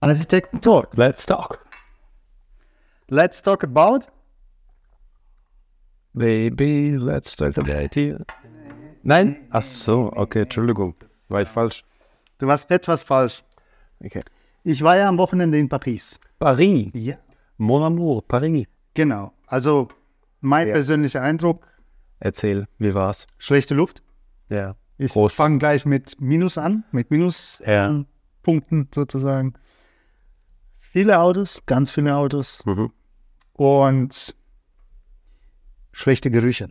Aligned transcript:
Architekten 0.00 0.60
Talk. 0.60 0.88
Let's 0.94 1.24
talk. 1.24 1.64
Let's 3.08 3.40
talk 3.42 3.62
about. 3.64 4.08
Baby, 6.12 6.96
let's 6.98 7.34
talk 7.36 7.56
about 7.56 7.96
you. 7.98 8.18
Nein? 9.02 9.46
Ach 9.50 9.62
so, 9.62 10.12
okay, 10.14 10.42
Entschuldigung. 10.42 10.94
War 11.28 11.42
ich 11.42 11.48
falsch? 11.48 11.82
Du 12.38 12.46
warst 12.46 12.70
etwas 12.70 13.02
falsch. 13.04 13.42
Okay. 14.04 14.22
Ich 14.64 14.82
war 14.82 14.96
ja 14.98 15.08
am 15.08 15.16
Wochenende 15.18 15.58
in 15.58 15.68
Paris. 15.68 16.20
Paris. 16.38 16.90
Ja. 16.92 17.16
Mon 17.56 17.82
amour, 17.82 18.26
Paris. 18.26 18.66
Genau. 18.94 19.32
Also 19.46 19.88
mein 20.40 20.66
Ja. 20.68 20.74
persönlicher 20.74 21.22
Eindruck, 21.22 21.66
Erzähl, 22.18 22.66
wie 22.78 22.94
war's? 22.94 23.26
schlechte 23.38 23.74
Luft. 23.74 24.02
Ja. 24.48 24.74
Ich 24.98 25.12
fange 25.12 25.58
gleich 25.58 25.84
mit 25.86 26.20
Minus 26.20 26.58
an, 26.58 26.84
mit 26.90 27.08
Ja. 27.10 27.88
Minuspunkten 27.88 28.88
sozusagen. 28.94 29.54
Viele 30.96 31.18
Autos, 31.20 31.60
ganz 31.66 31.90
viele 31.90 32.16
Autos 32.16 32.64
Mhm. 32.64 32.90
und 33.52 34.34
schlechte 35.92 36.30
Gerüche. 36.30 36.70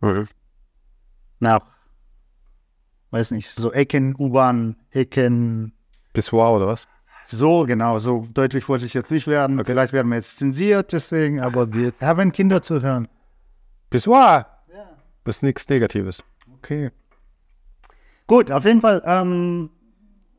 Mhm. 0.00 0.26
Nach, 1.38 1.60
weiß 3.12 3.30
nicht, 3.30 3.48
so 3.48 3.72
Ecken, 3.72 4.16
U-Bahn, 4.18 4.74
Ecken, 4.90 5.72
Bis 6.12 6.32
wow, 6.32 6.56
oder 6.56 6.66
was? 6.66 6.88
so 7.26 7.64
genau, 7.64 8.00
so 8.00 8.26
deutlich 8.34 8.68
wollte 8.68 8.86
ich 8.86 8.94
jetzt 8.94 9.12
nicht 9.12 9.28
werden. 9.28 9.64
Vielleicht 9.64 9.92
werden 9.92 10.08
wir 10.08 10.16
jetzt 10.16 10.36
zensiert, 10.36 10.92
deswegen, 10.92 11.38
aber 11.38 11.72
wir 11.72 11.92
haben 12.00 12.32
Kinder 12.32 12.60
zu 12.60 12.82
hören. 12.82 13.06
Bis 13.88 14.08
wow. 14.08 14.46
Das 15.22 15.36
ist 15.36 15.42
nichts 15.44 15.68
Negatives. 15.68 16.24
Okay. 16.56 16.90
Gut, 18.26 18.50
auf 18.50 18.64
jeden 18.64 18.80
Fall, 18.80 19.00
ähm, 19.06 19.70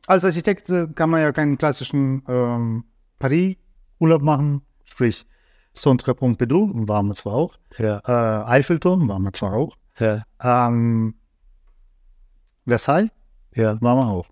als 0.06 0.26
Architekt 0.26 0.70
äh, 0.70 0.88
kann 0.94 1.10
man 1.10 1.22
ja 1.22 1.32
keinen 1.32 1.58
klassischen 1.58 2.22
ähm, 2.28 2.84
Paris-Urlaub 3.20 4.22
machen, 4.22 4.62
sprich 4.86 5.26
Centre 5.74 6.16
Pompidou, 6.16 6.72
waren 6.88 7.08
wir 7.08 7.16
zwar 7.16 7.34
auch, 7.34 7.56
Ja. 7.78 8.00
äh, 8.06 8.46
Eiffelturm 8.50 9.08
waren 9.10 9.24
wir 9.24 9.34
zwar 9.34 9.54
auch, 9.54 9.76
Ja. 10.00 10.24
ähm, 10.42 11.16
Versailles 12.68 13.10
Ja. 13.54 13.80
waren 13.82 13.98
wir 13.98 14.08
auch. 14.08 14.28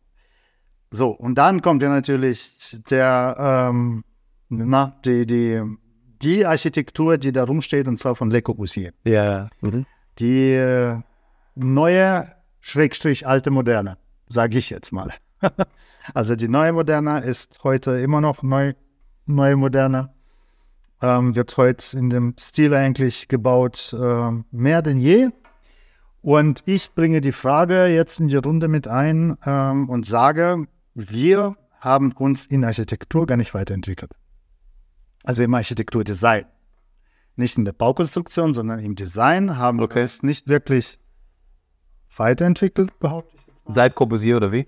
So, 0.91 1.09
und 1.09 1.35
dann 1.35 1.61
kommt 1.61 1.81
ja 1.81 1.89
natürlich 1.89 2.51
der, 2.89 3.69
ähm, 3.71 4.03
na, 4.49 4.95
die, 5.05 5.25
die, 5.25 5.61
die 6.21 6.45
Architektur, 6.45 7.17
die 7.17 7.31
da 7.31 7.43
rumsteht, 7.43 7.87
und 7.87 7.97
zwar 7.97 8.15
von 8.15 8.29
Le 8.29 8.41
Corbusier. 8.41 8.93
Ja. 9.03 9.49
Mhm. 9.61 9.85
Die 10.19 10.51
äh, 10.53 10.99
neue, 11.55 12.31
Schrägstrich 12.61 13.27
alte 13.27 13.49
Moderne, 13.51 13.97
sage 14.29 14.57
ich 14.57 14.69
jetzt 14.69 14.91
mal. 14.93 15.11
also 16.13 16.35
die 16.35 16.47
neue 16.47 16.73
Moderne 16.73 17.21
ist 17.21 17.63
heute 17.63 17.91
immer 17.99 18.21
noch 18.21 18.43
neu, 18.43 18.73
neue 19.25 19.55
Moderne. 19.55 20.11
Ähm, 21.01 21.35
wird 21.35 21.55
heute 21.57 21.97
in 21.97 22.09
dem 22.09 22.35
Stil 22.39 22.73
eigentlich 22.73 23.27
gebaut, 23.27 23.95
ähm, 23.99 24.45
mehr 24.51 24.81
denn 24.81 24.99
je. 24.99 25.29
Und 26.21 26.63
ich 26.65 26.93
bringe 26.93 27.19
die 27.19 27.33
Frage 27.33 27.87
jetzt 27.87 28.19
in 28.19 28.29
die 28.29 28.37
Runde 28.37 28.69
mit 28.69 28.87
ein 28.87 29.37
ähm, 29.45 29.89
und 29.89 30.05
sage, 30.05 30.65
wir 30.93 31.55
haben 31.81 32.13
uns 32.13 32.45
in 32.45 32.63
Architektur 32.63 33.25
gar 33.25 33.35
nicht 33.35 33.53
weiterentwickelt. 33.53 34.11
Also 35.25 35.43
im 35.43 35.53
Architekturdesign. 35.53 36.45
Nicht 37.35 37.57
in 37.57 37.65
der 37.65 37.73
Baukonstruktion, 37.73 38.53
sondern 38.53 38.79
im 38.79 38.95
Design 38.95 39.57
haben 39.57 39.79
wir 39.79 39.85
Okay. 39.85 40.03
uns 40.03 40.23
nicht 40.23 40.47
wirklich 40.47 40.99
weiterentwickelt, 42.15 42.97
behaupte 42.99 43.35
ich. 43.35 43.43
Seit 43.67 43.95
Corbusier 43.95 44.37
oder 44.37 44.51
wie? 44.51 44.67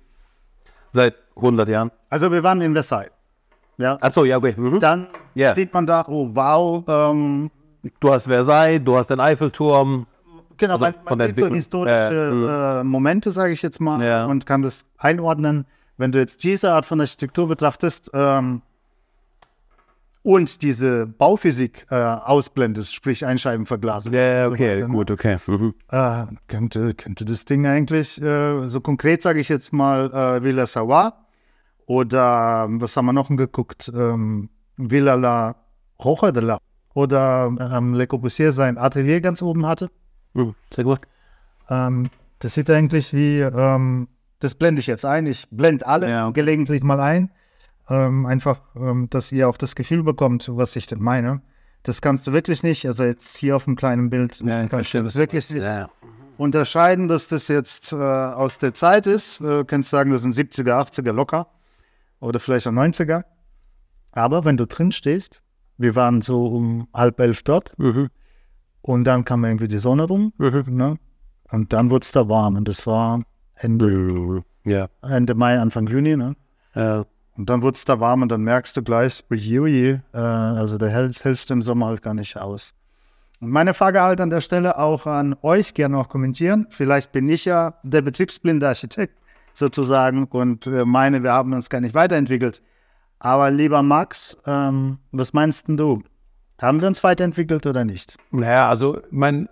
Seit 0.91 1.15
100 1.35 1.67
Jahren. 1.69 1.91
Also 2.09 2.31
wir 2.31 2.43
waren 2.43 2.61
in 2.61 2.73
Versailles. 2.73 3.11
Ja, 3.77 3.97
Ach 3.99 4.11
so, 4.11 4.23
ja, 4.23 4.37
okay. 4.37 4.53
Mhm. 4.55 4.79
dann 4.79 5.07
Ja. 5.33 5.53
sieht 5.53 5.73
man 5.73 5.85
da, 5.85 6.05
oh 6.07 6.29
wow, 6.33 6.83
ähm, 6.87 7.51
Du 7.99 8.11
hast 8.11 8.25
Versailles, 8.25 8.81
du 8.83 8.95
hast 8.97 9.07
den 9.11 9.19
Eiffelturm. 9.19 10.07
genau, 10.57 10.73
Also 10.73 10.85
man, 10.85 10.93
von 10.93 11.01
man 11.09 11.17
der 11.19 11.27
sieht 11.35 11.37
so 11.45 11.53
historische 11.53 12.79
äh, 12.81 12.83
Momente, 12.83 13.31
sage 13.31 13.53
ich 13.53 13.61
jetzt 13.61 13.79
mal, 13.79 14.03
Ja. 14.03 14.25
und 14.25 14.45
kann 14.47 14.61
das 14.63 14.85
einordnen. 14.97 15.65
Wenn 15.97 16.11
du 16.11 16.17
jetzt 16.19 16.43
diese 16.43 16.71
Art 16.71 16.85
von 16.85 16.99
Architektur 16.99 17.47
betrachtest 17.47 18.09
ähm, 18.13 18.61
und 20.23 20.63
diese 20.63 21.05
Bauphysik 21.05 21.85
äh, 21.91 21.95
ausblendest, 21.95 22.93
sprich 22.95 23.25
Einscheibenverglasung, 23.25 24.13
Ja, 24.13 24.47
so 24.47 24.53
okay, 24.53 24.77
weiter, 24.77 24.87
ne? 24.87 24.93
gut, 24.95 25.11
okay. 25.11 25.37
Mhm. 25.45 25.75
äh, 25.91 26.25
könnte, 26.47 26.93
könnte 26.95 27.25
das 27.25 27.45
Ding 27.45 27.67
eigentlich, 27.67 28.19
äh, 28.21 28.67
so 28.67 28.81
konkret 28.81 29.21
sage 29.21 29.39
ich 29.39 29.49
jetzt 29.49 29.71
mal, 29.73 30.11
äh, 30.11 30.43
Villa 30.43 30.65
Savoie 30.65 31.11
oder 31.85 32.67
was 32.69 32.95
haben 32.97 33.05
wir 33.05 33.13
noch 33.13 33.29
geguckt, 33.29 33.91
ähm, 33.95 34.49
Villa 34.77 35.13
La 35.15 35.55
Roja 36.03 36.31
de 36.31 36.43
la 36.43 36.57
oder 36.93 37.49
ähm, 37.59 37.93
Le 37.93 38.07
Corbusier 38.07 38.51
sein 38.51 38.77
Atelier 38.77 39.21
ganz 39.21 39.41
oben 39.41 39.65
hatte. 39.65 39.89
Mhm. 40.33 40.55
Sehr 40.73 40.83
gut. 40.83 40.99
Ähm, 41.69 42.09
das 42.39 42.53
sieht 42.53 42.69
eigentlich 42.69 43.13
wie, 43.13 43.39
ähm, 43.39 44.07
das 44.39 44.55
blende 44.55 44.79
ich 44.79 44.87
jetzt 44.87 45.05
ein, 45.05 45.25
ich 45.25 45.47
blende 45.51 45.85
alles 45.87 46.09
Ja. 46.09 46.29
gelegentlich 46.31 46.83
mal 46.83 46.99
ein, 46.99 47.31
ähm, 47.89 48.25
einfach, 48.25 48.59
ähm, 48.75 49.09
dass 49.09 49.31
ihr 49.31 49.47
auch 49.49 49.57
das 49.57 49.75
Gefühl 49.75 50.03
bekommt, 50.03 50.49
was 50.53 50.75
ich 50.75 50.87
denn 50.87 51.01
meine. 51.01 51.41
Das 51.83 52.01
kannst 52.01 52.25
du 52.27 52.33
wirklich 52.33 52.63
nicht, 52.63 52.85
also 52.87 53.03
jetzt 53.03 53.37
hier 53.37 53.55
auf 53.55 53.65
dem 53.65 53.75
kleinen 53.75 54.09
Bild, 54.09 54.41
kannst 54.69 54.93
du 54.93 55.03
das 55.03 55.15
wirklich 55.15 55.49
Ja. 55.51 55.89
unterscheiden, 56.37 57.07
dass 57.07 57.27
das 57.27 57.47
jetzt 57.47 57.93
äh, 57.93 57.95
aus 57.95 58.57
der 58.57 58.73
Zeit 58.73 59.05
ist. 59.07 59.39
Äh, 59.41 59.63
kannst 59.65 59.89
sagen, 59.91 60.11
das 60.11 60.21
sind 60.23 60.33
70er, 60.33 60.73
80er 60.73 61.11
locker 61.13 61.47
oder 62.19 62.39
vielleicht 62.39 62.67
auch 62.67 62.71
90er. 62.71 63.23
Aber 64.11 64.45
wenn 64.45 64.57
du 64.57 64.65
drin 64.65 64.91
stehst, 64.91 65.41
wir 65.77 65.95
waren 65.95 66.21
so 66.21 66.45
um 66.47 66.87
halb 66.93 67.19
elf 67.19 67.43
dort 67.43 67.73
Mhm. 67.77 68.09
und 68.81 69.03
dann 69.03 69.25
kam 69.25 69.43
irgendwie 69.43 69.67
die 69.67 69.77
Sonne 69.77 70.03
rum 70.03 70.33
Mhm. 70.37 70.63
ne? 70.67 70.97
und 71.51 71.73
dann 71.73 71.89
wurde 71.91 72.03
es 72.03 72.11
da 72.11 72.27
warm 72.29 72.55
und 72.55 72.67
das 72.67 72.85
war 72.87 73.21
Ende, 73.55 74.43
Ja. 74.63 74.87
Ende 75.01 75.35
Mai, 75.35 75.59
Anfang 75.59 75.87
Juni. 75.87 76.15
Ne? 76.17 76.35
Äh, 76.73 77.03
Und 77.37 77.49
dann 77.49 77.61
wurde 77.61 77.75
es 77.75 77.83
da 77.83 77.99
warm 77.99 78.21
und 78.21 78.31
dann 78.31 78.43
merkst 78.43 78.77
du 78.77 78.81
gleich, 78.81 79.25
oje, 79.29 79.59
oje, 79.61 80.03
äh, 80.13 80.17
also 80.17 80.77
der 80.77 80.89
hält, 80.89 81.21
hältst 81.25 81.49
du 81.49 81.53
im 81.55 81.61
Sommer 81.61 81.87
halt 81.87 82.01
gar 82.01 82.13
nicht 82.13 82.37
aus. 82.37 82.73
Und 83.41 83.49
meine 83.49 83.73
Frage 83.73 83.99
halt 84.01 84.21
an 84.21 84.29
der 84.29 84.39
Stelle 84.39 84.77
auch 84.77 85.05
an 85.05 85.35
euch, 85.41 85.73
gerne 85.73 85.97
auch 85.97 86.07
kommentieren. 86.07 86.67
Vielleicht 86.69 87.11
bin 87.11 87.27
ich 87.27 87.43
ja 87.43 87.73
der 87.83 88.01
betriebsblinde 88.03 88.65
Architekt 88.65 89.19
sozusagen 89.55 90.25
und 90.25 90.67
äh, 90.67 90.85
meine, 90.85 91.23
wir 91.23 91.31
haben 91.31 91.53
uns 91.53 91.69
gar 91.69 91.81
nicht 91.81 91.95
weiterentwickelt. 91.95 92.61
Aber 93.19 93.49
lieber 93.49 93.81
Max, 93.81 94.37
ähm, 94.45 94.99
was 95.11 95.33
meinst 95.33 95.67
denn 95.67 95.77
du? 95.77 96.03
Haben 96.61 96.81
wir 96.81 96.87
uns 96.87 97.03
weiterentwickelt 97.03 97.65
oder 97.65 97.83
nicht? 97.85 98.17
Naja, 98.31 98.69
also, 98.69 98.99
mein, 99.09 99.49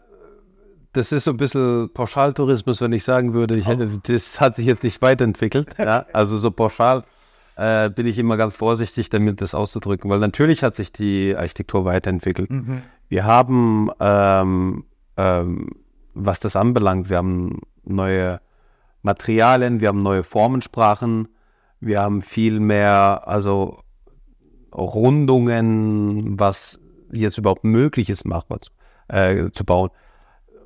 das 0.93 1.11
ist 1.11 1.23
so 1.23 1.31
ein 1.31 1.37
bisschen 1.37 1.89
Pauschaltourismus, 1.93 2.81
wenn 2.81 2.93
ich 2.93 3.03
sagen 3.03 3.33
würde, 3.33 3.57
ich 3.57 3.65
hätte, 3.65 3.99
das 4.03 4.39
hat 4.39 4.55
sich 4.55 4.65
jetzt 4.65 4.83
nicht 4.83 5.01
weiterentwickelt. 5.01 5.67
ja? 5.77 6.05
Also 6.13 6.37
so 6.37 6.51
pauschal 6.51 7.03
äh, 7.55 7.89
bin 7.89 8.05
ich 8.05 8.19
immer 8.19 8.37
ganz 8.37 8.55
vorsichtig 8.55 9.09
damit, 9.09 9.41
das 9.41 9.55
auszudrücken, 9.55 10.09
weil 10.09 10.19
natürlich 10.19 10.63
hat 10.63 10.75
sich 10.75 10.91
die 10.91 11.35
Architektur 11.35 11.85
weiterentwickelt. 11.85 12.49
Wir 13.09 13.25
haben, 13.25 13.89
ähm, 13.99 14.85
ähm, 15.17 15.69
was 16.13 16.39
das 16.39 16.55
anbelangt, 16.55 17.09
wir 17.09 17.17
haben 17.17 17.61
neue 17.83 18.39
Materialien, 19.03 19.79
wir 19.81 19.89
haben 19.89 20.01
neue 20.01 20.23
Formensprachen, 20.23 21.27
wir 21.79 22.01
haben 22.01 22.21
viel 22.21 22.59
mehr, 22.59 23.27
also 23.27 23.79
Rundungen, 24.73 26.39
was 26.39 26.79
jetzt 27.11 27.37
überhaupt 27.37 27.63
möglich 27.63 28.09
ist, 28.09 28.25
machbar 28.25 28.61
zu, 28.61 28.71
äh, 29.09 29.51
zu 29.51 29.65
bauen. 29.65 29.89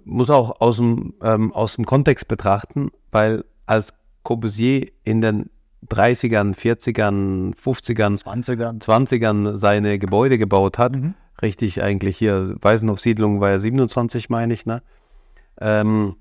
Muss 0.05 0.29
auch 0.29 0.61
aus 0.61 0.77
dem, 0.77 1.15
ähm, 1.21 1.51
aus 1.53 1.75
dem 1.75 1.85
Kontext 1.85 2.27
betrachten, 2.27 2.89
weil 3.11 3.43
als 3.65 3.93
Corbusier 4.23 4.87
in 5.03 5.21
den 5.21 5.49
30ern, 5.89 6.53
40ern, 6.53 7.53
50ern, 7.55 8.17
20er. 8.17 8.79
20ern 8.79 9.57
seine 9.57 9.99
Gebäude 9.99 10.37
gebaut 10.37 10.77
hat, 10.77 10.95
Mhm. 10.95 11.13
richtig 11.41 11.81
eigentlich 11.81 12.17
hier, 12.17 12.55
Weißenhof-Siedlung 12.61 13.41
war 13.41 13.49
ja 13.49 13.59
27, 13.59 14.29
meine 14.29 14.53
ich, 14.53 14.65
ne? 14.65 14.81
Ähm, 15.59 16.15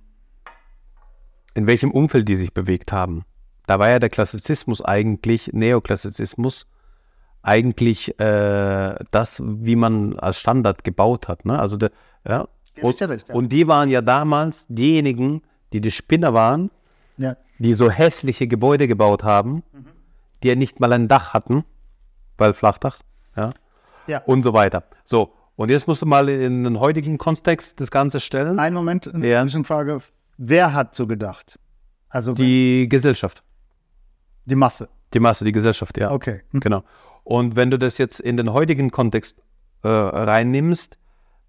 in 1.57 1.67
welchem 1.67 1.91
Umfeld 1.91 2.29
die 2.29 2.37
sich 2.37 2.53
bewegt 2.55 2.93
haben. 2.93 3.25
Da 3.67 3.79
war 3.79 3.91
ja 3.91 3.99
der 3.99 4.11
Klassizismus 4.11 4.81
eigentlich, 4.83 5.51
Neoklassizismus, 5.53 6.67
eigentlich 7.43 8.19
äh, 8.21 8.95
das, 9.11 9.43
wie 9.45 9.77
man 9.77 10.19
als 10.19 10.39
Standard 10.39 10.85
gebaut 10.85 11.29
hat. 11.29 11.45
Ne? 11.45 11.59
Also 11.59 11.77
der, 11.77 11.91
ja. 12.27 12.47
Ja. 12.77 13.17
Und 13.33 13.53
die 13.53 13.67
waren 13.69 13.89
ja 13.89 14.03
damals 14.03 14.67
diejenigen, 14.69 15.41
die 15.73 15.81
die 15.81 15.91
Spinner 15.91 16.35
waren, 16.35 16.71
Ja. 17.17 17.37
die 17.59 17.73
so 17.73 17.91
hässliche 17.91 18.47
Gebäude 18.47 18.87
gebaut 18.87 19.25
haben, 19.25 19.63
die 20.43 20.49
ja 20.49 20.57
nicht 20.57 20.79
mal 20.79 20.93
ein 20.93 21.09
Dach 21.09 21.33
hatten, 21.33 21.65
weil 22.37 22.53
Flachdach, 22.53 22.99
ja, 23.35 23.51
Ja. 24.07 24.19
und 24.27 24.43
so 24.43 24.53
weiter. 24.53 24.85
So, 25.05 25.33
und 25.57 25.71
jetzt 25.71 25.89
musst 25.89 26.03
du 26.03 26.07
mal 26.07 26.29
in 26.29 26.65
den 26.65 26.79
heutigen 26.79 27.17
Kontext 27.17 27.81
das 27.81 27.91
Ganze 27.91 28.21
stellen. 28.21 28.59
Einen 28.59 28.75
Moment, 28.77 29.13
eine 29.13 29.27
Ja. 29.27 29.41
Zwischenfrage. 29.43 30.01
Wer 30.39 30.73
hat 30.75 30.95
so 30.95 31.07
gedacht? 31.07 31.59
Also 32.09 32.35
die, 32.35 32.89
Gesellschaft. 32.89 33.43
die 34.45 34.55
Masse. 34.55 34.89
Die 35.15 35.21
Masse, 35.21 35.45
die 35.45 35.53
Gesellschaft, 35.53 35.99
ja. 35.99 36.11
Okay. 36.11 36.43
Hm. 36.53 36.61
Genau. 36.61 36.85
Und 37.25 37.57
wenn 37.57 37.71
du 37.71 37.79
das 37.79 37.99
jetzt 37.99 38.21
in 38.21 38.37
den 38.37 38.53
heutigen 38.53 38.91
Kontext 38.91 39.41
äh, 39.83 39.89
reinnimmst, 39.89 40.97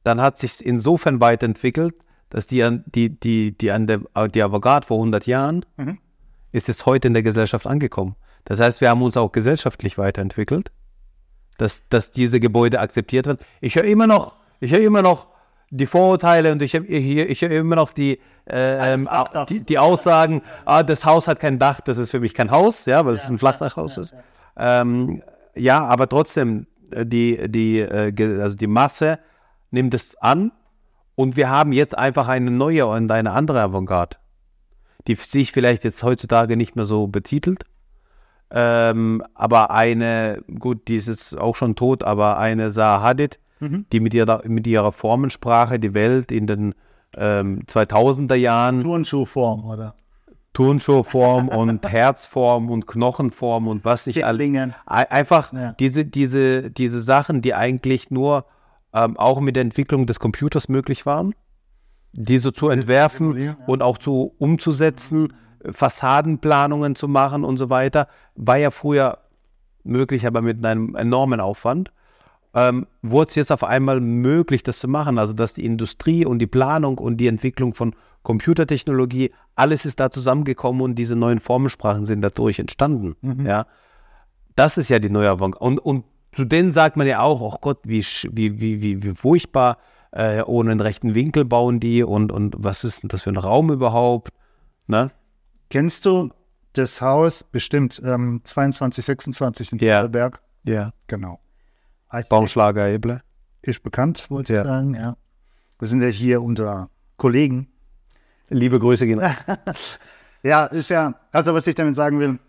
dann 0.04 0.22
hat 0.22 0.38
sich 0.38 0.66
insofern 0.66 1.19
weiterentwickelt, 1.19 1.94
dass 2.30 2.48
die 2.48 2.63
an 2.63 2.84
die 2.88 3.10
die 3.19 3.57
die 3.57 3.72
an 3.72 3.88
der 3.88 4.00
die 4.30 4.42
Avantgarde 4.42 4.88
vor 4.88 4.98
100 4.98 5.28
Jahren 5.28 5.66
Mhm. 5.78 6.00
ist 6.51 6.69
es 6.69 6.86
heute 6.86 7.07
in 7.07 7.13
der 7.13 7.24
Gesellschaft 7.24 7.68
angekommen. 7.68 8.16
Das 8.45 8.60
heißt, 8.60 8.81
wir 8.81 8.89
haben 8.89 9.01
uns 9.01 9.18
auch 9.18 9.31
gesellschaftlich 9.31 9.98
weiterentwickelt, 9.98 10.72
dass 11.57 11.88
dass 11.89 12.12
diese 12.12 12.39
Gebäude 12.39 12.80
akzeptiert 12.80 13.28
werden. 13.28 13.39
Ich 13.62 13.75
höre 13.75 13.84
immer 13.86 14.07
noch, 14.07 14.36
ich 14.60 14.72
höre 14.72 14.81
immer 14.81 15.01
noch 15.01 15.28
die 15.69 15.85
Vorurteile 15.85 16.51
und 16.51 16.61
ich 16.61 16.73
höre 16.73 16.85
ich 16.89 17.43
immer 17.43 17.75
noch 17.75 17.91
die 17.91 18.19
äh, 18.49 18.93
ähm, 18.93 19.09
die, 19.49 19.65
die 19.65 19.77
Aussagen, 19.77 20.41
ah, 20.65 20.83
das 20.83 21.03
Haus 21.03 21.27
hat 21.27 21.39
kein 21.39 21.59
Dach, 21.59 21.81
das 21.81 21.97
ist 21.97 22.11
für 22.11 22.21
mich 22.21 22.33
kein 22.33 22.51
Haus, 22.51 22.85
ja, 22.85 23.05
weil 23.05 23.13
es 23.13 23.25
ein 23.25 23.37
Flachdachhaus 23.37 23.97
ist. 23.97 24.15
Ähm, 24.55 25.21
ja, 25.55 25.83
aber 25.83 26.07
trotzdem, 26.07 26.67
äh, 26.91 27.05
die, 27.05 27.49
die, 27.49 27.79
äh, 27.79 28.41
also 28.41 28.55
die 28.55 28.67
Masse 28.67 29.19
nimmt 29.71 29.93
es 29.93 30.15
an 30.15 30.51
und 31.15 31.35
wir 31.35 31.49
haben 31.49 31.73
jetzt 31.73 31.97
einfach 31.97 32.29
eine 32.29 32.51
neue 32.51 32.87
und 32.87 33.11
eine 33.11 33.31
andere 33.31 33.61
Avantgarde, 33.61 34.17
die 35.07 35.15
sich 35.15 35.51
vielleicht 35.51 35.83
jetzt 35.83 36.01
heutzutage 36.03 36.55
nicht 36.55 36.75
mehr 36.75 36.85
so 36.85 37.07
betitelt. 37.07 37.63
Ähm, 38.49 39.21
aber 39.33 39.71
eine, 39.71 40.41
gut, 40.59 40.87
die 40.87 40.95
ist 40.95 41.09
jetzt 41.09 41.37
auch 41.37 41.57
schon 41.57 41.75
tot, 41.75 42.03
aber 42.03 42.37
eine 42.37 42.71
Zaha 42.71 43.01
Hadid, 43.01 43.39
Mhm. 43.59 43.86
die 43.92 44.00
mit 44.00 44.13
ihrer, 44.13 44.42
mit 44.45 44.68
ihrer 44.68 44.92
Formensprache 44.92 45.80
die 45.80 45.94
Welt 45.94 46.31
in 46.31 46.48
den 46.48 46.75
ähm, 47.15 47.63
2000er 47.68 48.36
Jahren 48.36 48.81
Turnschuhform 48.81 49.65
oder 49.65 49.95
Turnschuhform 50.54 51.48
und 51.50 51.88
Herzform 51.88 52.69
und 52.69 52.88
Knochenform 52.88 53.68
und 53.68 53.86
was 53.86 54.07
nicht 54.07 54.25
alles. 54.25 54.50
Einfach 54.86 55.54
Ja. 55.54 55.74
diese, 55.74 56.06
diese, 56.06 56.71
diese 56.71 57.00
Sachen, 57.00 57.42
die 57.42 57.54
eigentlich 57.54 58.12
nur 58.12 58.45
ähm, 58.94 59.18
auch 59.18 59.39
mit 59.39 59.56
der 59.56 59.62
Entwicklung 59.62 60.07
des 60.07 60.19
Computers 60.19 60.69
möglich 60.69 61.06
waren, 61.06 61.36
die 62.13 62.39
so 62.39 62.51
zu 62.51 62.69
entwerfen 62.69 63.38
ja. 63.38 63.57
und 63.68 63.83
auch 63.83 63.98
zu 63.98 64.33
umzusetzen, 64.39 65.33
Fassadenplanungen 65.69 66.95
zu 66.95 67.07
machen 67.07 67.44
und 67.44 67.57
so 67.57 67.69
weiter, 67.69 68.07
war 68.36 68.57
ja 68.57 68.71
früher 68.71 69.19
möglich, 69.83 70.25
aber 70.25 70.42
mit 70.42 70.65
einem 70.65 70.95
enormen 70.95 71.39
Aufwand. 71.39 71.92
Ähm, 72.53 72.88
wurde 73.01 73.29
es 73.29 73.35
jetzt 73.35 73.51
auf 73.51 73.63
einmal 73.63 73.99
möglich, 73.99 74.63
das 74.63 74.79
zu 74.79 74.88
machen. 74.88 75.19
Also, 75.19 75.33
dass 75.33 75.53
die 75.53 75.65
Industrie 75.65 76.25
und 76.25 76.39
die 76.39 76.47
Planung 76.47 76.97
und 76.97 77.17
die 77.17 77.27
Entwicklung 77.27 77.73
von 77.73 77.94
Computertechnologie, 78.23 79.31
alles 79.55 79.85
ist 79.85 79.99
da 79.99 80.09
zusammengekommen 80.09 80.81
und 80.81 80.95
diese 80.95 81.15
neuen 81.15 81.39
Formensprachen 81.39 82.05
sind 82.05 82.21
dadurch 82.21 82.59
entstanden. 82.59 83.15
Ja, 83.45 83.67
das 84.55 84.77
ist 84.77 84.89
ja 84.89 84.99
die 84.99 85.09
neue 85.09 85.29
Avantgarde. 85.29 85.65
Und, 85.65 85.79
und 85.79 86.05
zu 86.33 86.45
denen 86.45 86.71
sagt 86.71 86.97
man 86.97 87.07
ja 87.07 87.21
auch, 87.21 87.41
oh 87.41 87.57
Gott, 87.61 87.79
wie, 87.83 88.03
wie, 88.31 88.59
wie, 88.59 88.81
wie, 88.81 89.03
wie 89.03 89.15
furchtbar, 89.15 89.77
äh, 90.11 90.41
ohne 90.41 90.71
einen 90.71 90.81
rechten 90.81 91.15
Winkel 91.15 91.45
bauen 91.45 91.79
die 91.79 92.03
und, 92.03 92.31
und 92.31 92.55
was 92.57 92.83
ist 92.83 93.03
denn 93.03 93.09
das 93.09 93.23
für 93.23 93.29
ein 93.29 93.38
Raum 93.38 93.71
überhaupt? 93.71 94.29
Ne? 94.88 95.11
Kennst 95.69 96.05
du 96.05 96.29
das 96.73 97.01
Haus 97.01 97.43
bestimmt 97.43 98.01
ähm, 98.05 98.41
22, 98.43 99.05
26 99.05 99.71
in 99.73 99.79
Ja. 99.79 99.97
Heidelberg? 99.97 100.41
Ja. 100.63 100.91
Genau. 101.07 101.39
Baumschlager 102.30 102.88
Eble. 102.88 103.21
Ist 103.62 103.83
bekannt, 103.83 104.25
wollte 104.30 104.54
Ja. 104.54 104.62
ich 104.62 104.68
sagen, 104.68 104.94
ja. 104.94 105.18
Wir 105.80 105.88
sind 105.88 106.01
ja 106.01 106.07
hier 106.07 106.42
unter 106.42 106.89
Kollegen. 107.18 107.68
Liebe 108.50 108.80
Grüße 108.80 109.06
gehen. 109.06 109.21
Ja, 110.44 110.65
ist 110.65 110.89
ja, 110.89 111.15
also 111.31 111.54
was 111.54 111.65
ich 111.68 111.75
damit 111.75 111.95
sagen 111.95 112.19
will, 112.19 112.39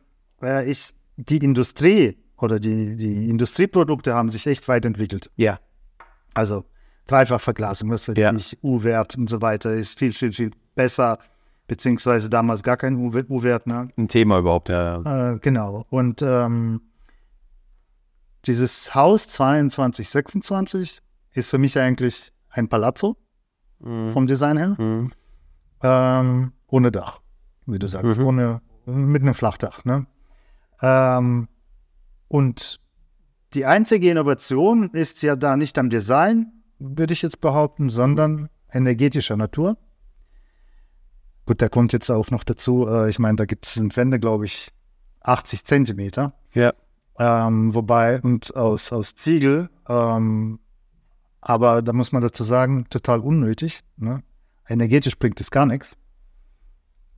äh, 0.43 0.70
ich, 0.70 0.94
die 1.16 1.38
Industrie 1.38 2.19
oder 2.37 2.60
die, 2.60 2.94
die 2.96 3.28
Industrieprodukte 3.28 4.14
haben 4.14 4.31
sich 4.31 4.46
echt 4.46 4.69
weiterentwickelt. 4.69 5.31
Ja. 5.37 5.58
Also 6.34 6.64
Dreifachverglasung, 7.06 7.90
was 7.90 8.06
weiß 8.06 8.16
Ja. 8.19 8.32
ich, 8.34 8.58
U-Wert 8.62 9.16
und 9.16 9.28
so 9.28 9.40
weiter 9.40 9.72
ist 9.72 9.99
viel, 9.99 10.12
viel, 10.12 10.32
viel 10.32 10.50
besser, 10.75 11.19
beziehungsweise 11.66 12.28
damals 12.31 12.62
gar 12.62 12.76
kein 12.76 12.94
U-Wert, 12.96 13.66
ne? 13.66 13.88
Ein 13.96 14.06
Thema 14.06 14.38
überhaupt, 14.38 14.69
ja. 14.69 15.00
ja. 15.00 15.32
Äh, 15.32 15.38
genau. 15.38 15.84
Und 15.88 16.22
ähm, 16.22 16.82
dieses 18.44 18.94
Haus 18.94 19.29
22, 19.29 20.08
26 20.08 21.00
ist 21.32 21.50
für 21.50 21.58
mich 21.58 21.79
eigentlich 21.79 22.32
ein 22.50 22.69
Palazzo 22.69 23.17
vom 23.81 24.26
Design 24.26 24.56
her. 24.56 24.75
Mhm. 24.79 25.12
Ähm, 25.82 26.52
ohne 26.67 26.90
Dach, 26.90 27.20
wie 27.67 27.79
du 27.79 27.87
sagst, 27.87 28.19
Mhm. 28.19 28.26
ohne, 28.26 28.61
mit 28.87 29.23
einem 29.23 29.35
Flachdach. 29.35 29.85
Ne? 29.85 30.06
Ähm, 30.82 31.49
und 32.26 32.81
die 33.55 33.64
einzige 33.67 34.11
Innovation 34.11 34.90
ist 34.90 35.23
ja 35.23 35.37
da 35.37 35.56
nicht 35.56 35.79
am 35.79 35.90
Design, 35.90 36.52
würde 36.79 37.12
ich 37.12 37.23
jetzt 37.23 37.40
behaupten, 37.40 37.88
sondern 37.88 38.49
energetischer 38.70 39.37
Natur. 39.37 39.76
Gut, 41.46 41.62
da 41.62 41.69
kommt 41.69 41.93
jetzt 41.93 42.11
auch 42.11 42.31
noch 42.31 42.44
dazu, 42.44 42.87
äh, 42.88 43.08
ich 43.08 43.19
meine, 43.19 43.37
da 43.37 43.44
gibt 43.46 43.64
es 43.67 43.75
sind 43.75 43.96
Wände, 43.96 44.19
glaube 44.20 44.44
ich, 44.44 44.70
80 45.20 45.64
Zentimeter. 45.64 46.35
Ja. 46.52 46.73
Ähm, 47.18 47.74
wobei, 47.74 48.20
und 48.20 48.54
aus, 48.54 48.92
aus 48.92 49.14
Ziegel, 49.14 49.68
ähm, 49.88 50.60
aber 51.40 51.82
da 51.82 51.92
muss 51.92 52.12
man 52.12 52.22
dazu 52.22 52.44
sagen, 52.44 52.86
total 52.90 53.20
unnötig. 53.20 53.82
Ne? 53.96 54.22
Energetisch 54.68 55.18
bringt 55.18 55.40
es 55.40 55.50
gar 55.50 55.66
nichts. 55.66 55.96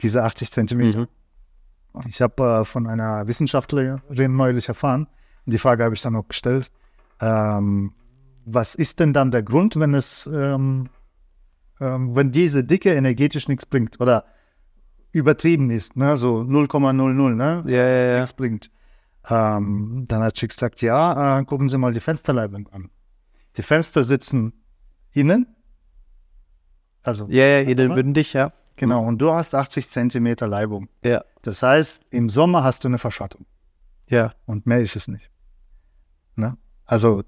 Diese 0.01 0.23
80 0.23 0.53
Zentimeter. 0.53 1.01
Mhm. 1.01 1.07
Ich 2.09 2.23
habe 2.23 2.61
äh, 2.61 2.65
von 2.65 2.87
einer 2.87 3.27
Wissenschaftlerin 3.27 4.01
neulich 4.37 4.69
erfahren, 4.69 5.09
die 5.47 5.59
Frage 5.59 5.85
habe 5.85 5.95
ich 5.95 6.03
dann 6.03 6.17
auch 6.17 6.29
gestellt, 6.29 6.71
ähm, 7.21 7.93
was 8.45 8.75
ist 8.75 9.01
denn 9.01 9.13
dann 9.13 9.31
der 9.31 9.43
Grund, 9.43 9.79
wenn 9.79 9.95
es, 9.95 10.29
ähm, 10.33 10.89
ähm, 11.81 12.15
wenn 12.15 12.31
diese 12.31 12.65
Dicke 12.65 12.95
energetisch 12.95 13.49
nichts 13.49 13.67
bringt 13.67 14.01
oder 14.01 14.25
übertrieben 15.13 15.71
ist, 15.71 15.97
ne? 15.97 16.17
so 16.17 16.41
0,00, 16.41 17.35
ne? 17.35 17.63
Ja, 17.67 17.71
ja, 17.71 18.13
ja. 18.13 18.21
nichts 18.21 18.33
bringt. 18.33 18.71
Ähm, 19.29 20.05
dann 20.09 20.23
hat 20.23 20.37
sie 20.37 20.49
gesagt, 20.49 20.81
ja, 20.83 21.39
äh, 21.41 21.45
gucken 21.45 21.69
Sie 21.69 21.79
mal 21.79 21.93
die 21.93 22.01
Fensterleibung 22.01 22.69
an. 22.69 22.91
Die 23.57 23.63
Fenster 23.63 24.03
sitzen 24.05 24.53
innen. 25.13 25.47
Also, 27.03 27.27
Ja, 27.29 27.45
ja, 27.45 27.61
innen 27.61 27.95
bündig, 27.95 28.33
ja. 28.33 28.53
genau, 28.77 29.05
und 29.05 29.19
du 29.19 29.31
hast 29.33 29.55
80 29.55 29.89
Zentimeter 29.89 30.47
Leibung. 30.47 30.89
Ja. 31.05 31.23
Das 31.43 31.63
heißt, 31.63 32.01
im 32.11 32.29
Sommer 32.29 32.63
hast 32.65 32.85
du 32.85 32.89
eine 32.89 32.99
Verschattung 32.99 33.47
Ja. 34.09 34.33
und 34.47 34.67
mehr 34.67 34.81
ist 34.81 34.97
es 34.97 35.09
nicht. 35.09 35.31
Ne? 36.37 36.57
Also, 36.87 37.23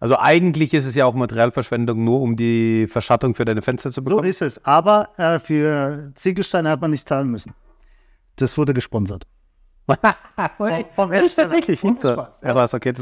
Also 0.00 0.18
eigentlich 0.18 0.74
ist 0.74 0.84
es 0.84 0.94
ja 0.94 1.06
auch 1.06 1.14
Materialverschwendung, 1.14 2.04
nur 2.04 2.20
um 2.20 2.36
die 2.36 2.86
Verschattung 2.88 3.34
für 3.34 3.44
deine 3.46 3.62
Fenster 3.62 3.90
zu 3.90 4.00
so 4.00 4.04
bekommen. 4.04 4.28
ist 4.28 4.42
es. 4.42 4.62
Aber 4.64 5.08
äh, 5.18 5.38
für 5.38 6.12
Ziegelsteine 6.14 6.68
hat 6.68 6.80
man 6.82 6.90
nicht 6.90 7.08
zahlen 7.08 7.30
müssen. 7.30 7.54
Das 8.36 8.58
wurde 8.58 8.74
gesponsert. 8.74 9.26
Vom 10.96 11.12
Ist 11.12 11.34
tatsächlich. 11.36 11.80
Spaß, 11.80 12.02
Ja, 12.42 12.54
was, 12.54 12.74
okay. 12.74 12.92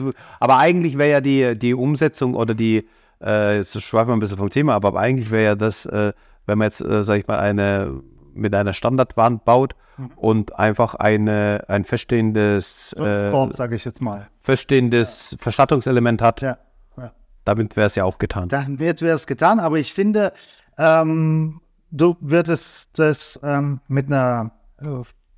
Aber 0.40 0.58
eigentlich 0.58 0.98
wäre 0.98 1.10
ja 1.10 1.20
die, 1.20 1.58
die 1.58 1.74
Umsetzung 1.74 2.34
oder 2.34 2.54
die, 2.54 2.88
äh, 3.22 3.58
jetzt 3.58 3.80
schweifen 3.82 4.08
wir 4.08 4.14
ein 4.14 4.20
bisschen 4.20 4.38
vom 4.38 4.50
Thema, 4.50 4.74
aber 4.74 4.94
eigentlich 4.98 5.30
wäre 5.30 5.44
ja 5.44 5.54
das, 5.54 5.86
äh, 5.86 6.12
wenn 6.46 6.58
man 6.58 6.66
jetzt, 6.66 6.80
äh, 6.80 7.04
sag 7.04 7.18
ich 7.20 7.26
mal, 7.26 7.38
eine 7.38 8.00
mit 8.34 8.54
einer 8.54 8.72
Standardwand 8.72 9.44
baut 9.44 9.74
Mhm. 9.98 10.10
und 10.16 10.58
einfach 10.58 10.94
eine, 10.94 11.64
ein 11.68 11.84
feststehendes, 11.84 12.94
äh, 12.94 13.30
sage 13.52 13.76
ich 13.76 13.84
jetzt 13.84 14.00
mal. 14.00 14.28
feststehendes 14.40 15.36
Verschattungselement 15.38 16.22
hat, 16.22 16.40
Ja. 16.40 16.56
ja. 16.96 17.12
damit 17.44 17.76
wäre 17.76 17.88
es 17.88 17.94
ja 17.94 18.04
auch 18.04 18.16
getan. 18.16 18.48
Dann 18.48 18.78
wird 18.78 19.02
es 19.02 19.26
getan, 19.26 19.60
aber 19.60 19.76
ich 19.78 19.92
finde, 19.92 20.32
ähm, 20.78 21.60
du 21.90 22.16
würdest 22.20 22.98
das 22.98 23.38
ähm, 23.42 23.80
mit 23.86 24.06
einer 24.06 24.52
äh, 24.80 24.86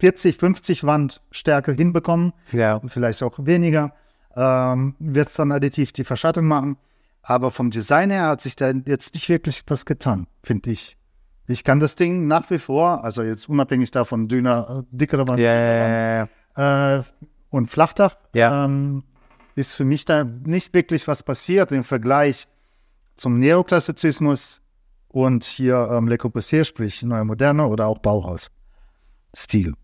40, 0.01 0.37
50 0.39 0.85
Wand 0.85 1.23
Stärke 1.31 1.73
hinbekommen, 1.73 2.33
Ja. 2.53 2.81
vielleicht 2.87 3.23
auch 3.23 3.39
weniger, 3.39 3.93
ähm, 4.37 4.95
wird 4.99 5.29
es 5.29 5.35
dann 5.35 5.53
additiv 5.53 5.93
die 5.93 6.05
Verschattung 6.05 6.47
machen. 6.47 6.77
Aber 7.23 7.51
vom 7.51 7.71
Design 7.71 8.11
her 8.11 8.27
hat 8.27 8.41
sich 8.43 8.55
da 8.57 8.71
jetzt 8.71 9.15
nicht 9.15 9.29
wirklich 9.29 9.63
was 9.67 9.87
getan, 9.87 10.27
finde 10.43 10.71
ich. 10.71 10.97
Ich 11.47 11.63
kann 11.65 11.79
das 11.81 11.95
Ding 11.97 12.27
nach 12.27 12.51
wie 12.51 12.59
vor, 12.59 13.05
also 13.05 13.23
jetzt 13.23 13.49
unabhängig 13.49 13.91
davon, 13.91 14.29
dünner, 14.29 14.83
äh, 14.83 14.97
dickere 14.97 15.27
Wand 15.29 15.41
ja, 15.41 16.27
ja, 16.57 16.99
äh, 16.99 17.03
und 17.51 17.71
Flachdach, 17.71 18.17
Ja. 18.35 18.65
ähm, 18.65 19.05
ist 19.55 19.75
für 19.75 19.85
mich 19.85 20.05
da 20.05 20.25
nicht 20.25 20.75
wirklich 20.75 21.07
was 21.07 21.23
passiert 21.23 21.71
im 21.71 21.85
Vergleich 21.85 22.49
zum 23.17 23.39
Neoklassizismus 23.39 24.61
und 25.09 25.45
hier 25.45 25.89
ähm, 25.93 26.09
Le 26.09 26.19
Corbusier, 26.19 26.65
sprich 26.65 27.03
Neue 27.05 27.25
Moderne 27.25 27.67
oder 27.69 27.87
auch 27.87 27.99
Bauhaus-Stil. 27.99 29.75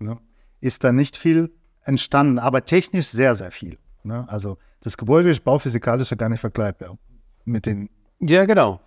Ne? 0.00 0.18
Ist 0.60 0.84
da 0.84 0.92
nicht 0.92 1.16
viel 1.16 1.52
entstanden, 1.84 2.38
aber 2.38 2.64
technisch 2.64 3.08
sehr, 3.08 3.34
sehr 3.34 3.50
viel. 3.50 3.78
Ne? 4.02 4.26
Also 4.28 4.58
das 4.80 4.96
Gebäude 4.96 5.30
ist 5.30 5.44
bauphysikalisch 5.44 6.10
ja 6.10 6.16
gar 6.16 6.28
nicht 6.28 6.40
vergleichbar 6.40 6.98
mit 7.44 7.66
den 7.66 7.90
Ja, 8.18 8.44
genau. 8.44 8.80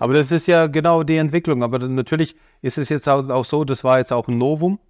Aber 0.00 0.14
das 0.14 0.32
ist 0.32 0.48
ja 0.48 0.66
genau 0.66 1.04
die 1.04 1.16
Entwicklung. 1.16 1.62
Aber 1.62 1.78
natürlich 1.78 2.34
ist 2.60 2.78
es 2.78 2.88
jetzt 2.88 3.08
auch, 3.08 3.44
so, 3.44 3.64
das 3.64 3.84
war 3.84 3.98
jetzt 3.98 4.12
auch 4.12 4.26
ein 4.26 4.36
Novum. 4.38 4.80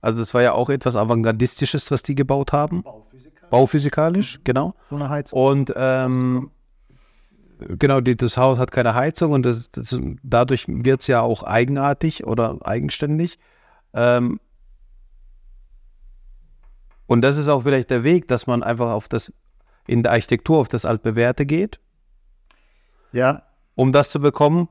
Also 0.00 0.18
das 0.18 0.32
war 0.34 0.42
ja 0.42 0.52
auch 0.52 0.70
etwas 0.70 0.96
Avantgardistisches, 0.96 1.90
was 1.90 2.02
die 2.02 2.14
gebaut 2.14 2.52
haben. 2.52 2.82
Bauphysiker. 2.82 3.46
Bauphysikalisch, 3.48 4.40
genau. 4.44 4.74
Ohne 4.90 5.08
Heizung. 5.08 5.38
Und 5.38 5.74
ähm, 5.76 6.50
genau, 7.58 8.00
die, 8.00 8.16
das 8.16 8.36
Haus 8.36 8.58
hat 8.58 8.70
keine 8.70 8.94
Heizung 8.94 9.32
und 9.32 9.44
das, 9.44 9.70
das, 9.70 9.98
dadurch 10.22 10.66
wird 10.68 11.00
es 11.00 11.06
ja 11.06 11.20
auch 11.20 11.42
eigenartig 11.42 12.26
oder 12.26 12.58
eigenständig. 12.64 13.38
Ähm, 13.94 14.40
und 17.06 17.22
das 17.22 17.36
ist 17.36 17.48
auch 17.48 17.62
vielleicht 17.62 17.90
der 17.90 18.04
Weg, 18.04 18.28
dass 18.28 18.46
man 18.46 18.62
einfach 18.62 18.90
auf 18.90 19.08
das, 19.08 19.32
in 19.86 20.02
der 20.02 20.12
Architektur 20.12 20.58
auf 20.58 20.68
das 20.68 20.84
Altbewährte 20.84 21.46
geht, 21.46 21.80
Ja, 23.12 23.42
um 23.74 23.92
das 23.92 24.10
zu 24.10 24.20
bekommen, 24.20 24.68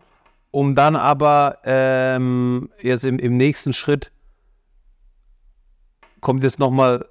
um 0.51 0.75
dann 0.75 0.95
aber 0.95 1.59
ähm, 1.63 2.69
jetzt 2.81 3.05
im, 3.05 3.19
im 3.19 3.37
nächsten 3.37 3.73
Schritt 3.73 4.11
kommt 6.21 6.43
jetzt 6.43 6.59
nochmal 6.59 7.05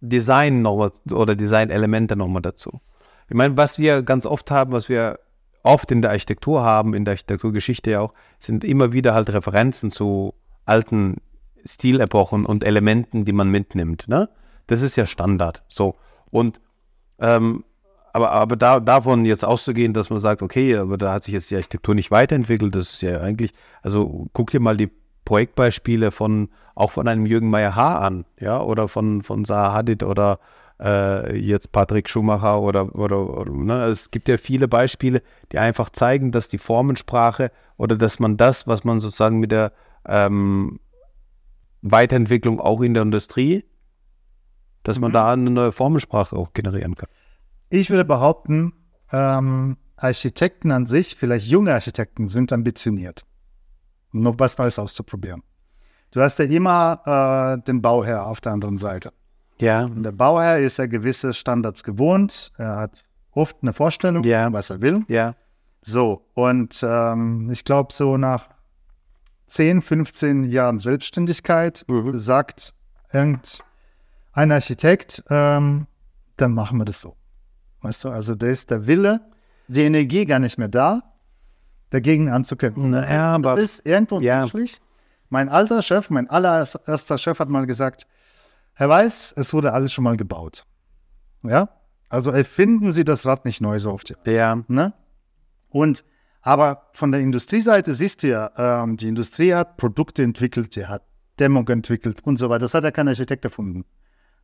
Design 0.00 0.62
nochmal 0.62 0.92
oder 1.10 1.34
Designelemente 1.36 2.16
nochmal 2.16 2.42
dazu. 2.42 2.80
Ich 3.28 3.34
meine, 3.34 3.56
was 3.56 3.78
wir 3.78 4.02
ganz 4.02 4.26
oft 4.26 4.50
haben, 4.50 4.72
was 4.72 4.88
wir 4.88 5.18
oft 5.62 5.90
in 5.90 6.02
der 6.02 6.10
Architektur 6.10 6.62
haben, 6.62 6.92
in 6.94 7.04
der 7.04 7.12
Architekturgeschichte 7.12 7.92
ja 7.92 8.00
auch, 8.00 8.14
sind 8.38 8.64
immer 8.64 8.92
wieder 8.92 9.14
halt 9.14 9.30
Referenzen 9.30 9.90
zu 9.90 10.34
alten 10.66 11.16
Stilepochen 11.64 12.46
und 12.46 12.64
Elementen, 12.64 13.24
die 13.24 13.32
man 13.32 13.48
mitnimmt. 13.48 14.06
Ne? 14.08 14.28
Das 14.66 14.82
ist 14.82 14.96
ja 14.96 15.06
Standard. 15.06 15.62
So. 15.68 15.94
Und 16.30 16.60
ähm, 17.18 17.64
aber, 18.14 18.30
aber 18.30 18.56
da, 18.56 18.78
davon 18.78 19.24
jetzt 19.24 19.44
auszugehen, 19.44 19.92
dass 19.92 20.08
man 20.08 20.20
sagt, 20.20 20.40
okay, 20.40 20.76
aber 20.76 20.96
da 20.96 21.12
hat 21.12 21.24
sich 21.24 21.34
jetzt 21.34 21.50
die 21.50 21.56
Architektur 21.56 21.96
nicht 21.96 22.12
weiterentwickelt, 22.12 22.72
das 22.74 22.92
ist 22.92 23.02
ja 23.02 23.20
eigentlich, 23.20 23.52
also 23.82 24.28
guck 24.32 24.50
dir 24.50 24.60
mal 24.60 24.76
die 24.76 24.90
Projektbeispiele 25.24 26.12
von, 26.12 26.48
auch 26.76 26.92
von 26.92 27.08
einem 27.08 27.26
Jürgen 27.26 27.50
Meyer 27.50 27.74
Haar 27.74 28.02
an, 28.02 28.24
ja, 28.38 28.60
oder 28.60 28.86
von, 28.86 29.22
von 29.22 29.44
Zaha 29.44 29.72
Hadid 29.72 30.04
oder 30.04 30.38
äh, 30.80 31.36
jetzt 31.36 31.72
Patrick 31.72 32.08
Schumacher 32.08 32.60
oder, 32.60 32.94
oder, 32.94 33.36
oder 33.36 33.50
ne? 33.50 33.84
es 33.86 34.12
gibt 34.12 34.28
ja 34.28 34.36
viele 34.36 34.68
Beispiele, 34.68 35.20
die 35.50 35.58
einfach 35.58 35.90
zeigen, 35.90 36.30
dass 36.30 36.48
die 36.48 36.58
Formensprache 36.58 37.50
oder 37.76 37.96
dass 37.96 38.20
man 38.20 38.36
das, 38.36 38.68
was 38.68 38.84
man 38.84 39.00
sozusagen 39.00 39.40
mit 39.40 39.50
der 39.50 39.72
ähm, 40.06 40.78
Weiterentwicklung 41.84 42.60
auch 42.60 42.80
in 42.80 42.94
der 42.94 43.02
Industrie, 43.02 43.64
dass 44.82 44.98
man 44.98 45.10
Mhm. 45.10 45.14
da 45.14 45.32
eine 45.32 45.50
neue 45.50 45.70
Formensprache 45.72 46.34
auch 46.36 46.52
generieren 46.54 46.94
kann. 46.94 47.08
Ich 47.68 47.90
würde 47.90 48.04
behaupten, 48.04 48.72
ähm, 49.12 49.76
Architekten 49.96 50.70
an 50.72 50.86
sich, 50.86 51.14
vielleicht 51.16 51.46
junge 51.46 51.72
Architekten, 51.72 52.28
sind 52.28 52.52
ambitioniert, 52.52 53.24
um 54.12 54.20
noch 54.20 54.34
was 54.38 54.56
Neues 54.58 54.78
auszuprobieren. 54.78 55.42
Du 56.10 56.20
hast 56.20 56.38
ja 56.38 56.46
immer 56.46 57.58
äh, 57.60 57.62
den 57.66 57.82
Bauherr 57.82 58.26
auf 58.26 58.40
der 58.40 58.52
anderen 58.52 58.78
Seite. 58.78 59.12
Ja, 59.60 59.84
Und 59.84 60.02
der 60.02 60.12
Bauherr 60.12 60.58
ist 60.58 60.78
ja 60.78 60.86
gewisse 60.86 61.32
Standards 61.34 61.84
gewohnt. 61.84 62.52
Er 62.56 62.76
hat 62.76 63.04
oft 63.32 63.56
eine 63.62 63.72
Vorstellung, 63.72 64.24
Ja. 64.24 64.52
was 64.52 64.70
er 64.70 64.80
will. 64.80 65.04
ja, 65.08 65.34
So, 65.82 66.26
und 66.34 66.80
ähm, 66.82 67.48
ich 67.52 67.64
glaube, 67.64 67.92
so 67.92 68.16
nach 68.16 68.48
10, 69.46 69.82
15 69.82 70.44
Jahren 70.44 70.78
Selbstständigkeit 70.78 71.84
Mhm. 71.88 72.18
sagt 72.18 72.74
irgendein 73.12 74.52
Architekt, 74.52 75.22
ähm, 75.30 75.86
dann 76.36 76.52
machen 76.54 76.78
wir 76.78 76.84
das 76.84 77.00
so. 77.00 77.16
Weißt 77.82 78.04
du, 78.04 78.10
also 78.10 78.34
da 78.34 78.46
ist 78.46 78.70
der 78.70 78.86
Wille, 78.86 79.20
die 79.68 79.82
Energie 79.82 80.24
gar 80.26 80.38
nicht 80.38 80.58
mehr 80.58 80.68
da, 80.68 81.02
dagegen 81.90 82.28
anzukämpfen. 82.30 82.90
Na 82.90 83.02
das, 83.02 83.10
ja, 83.10 83.16
ist, 83.30 83.34
aber- 83.34 83.54
das 83.56 83.62
ist 83.62 83.86
irgendwo 83.86 84.20
ja. 84.20 84.40
menschlich. 84.40 84.80
Mein 85.28 85.48
alter 85.48 85.82
Chef, 85.82 86.10
mein 86.10 86.28
allererster 86.28 87.18
Chef 87.18 87.38
hat 87.38 87.48
mal 87.48 87.66
gesagt, 87.66 88.06
Herr 88.74 88.88
Weiß, 88.88 89.34
es 89.36 89.52
wurde 89.54 89.72
alles 89.72 89.92
schon 89.92 90.04
mal 90.04 90.16
gebaut. 90.16 90.64
Ja, 91.42 91.68
also 92.08 92.30
erfinden 92.30 92.92
Sie 92.92 93.04
das 93.04 93.24
Rad 93.26 93.44
nicht 93.44 93.60
neu 93.60 93.78
so 93.78 93.92
oft. 93.92 94.12
ja, 94.26 94.58
Ne? 94.68 94.92
Und 95.70 96.04
aber 96.44 96.90
von 96.92 97.10
der 97.10 97.22
Industrieseite 97.22 97.94
siehst 97.94 98.22
du 98.22 98.28
ja, 98.28 98.50
ähm, 98.82 98.98
die 98.98 99.08
Industrie 99.08 99.54
hat 99.54 99.78
Produkte 99.78 100.22
entwickelt, 100.22 100.76
die 100.76 100.84
hat 100.84 101.02
Dämmung 101.40 101.66
entwickelt 101.70 102.18
und 102.22 102.38
so 102.38 102.50
weiter. 102.50 102.60
Das 102.60 102.74
hat 102.74 102.84
ja 102.84 102.90
kein 102.90 103.08
Architekt 103.08 103.46
erfunden. 103.46 103.86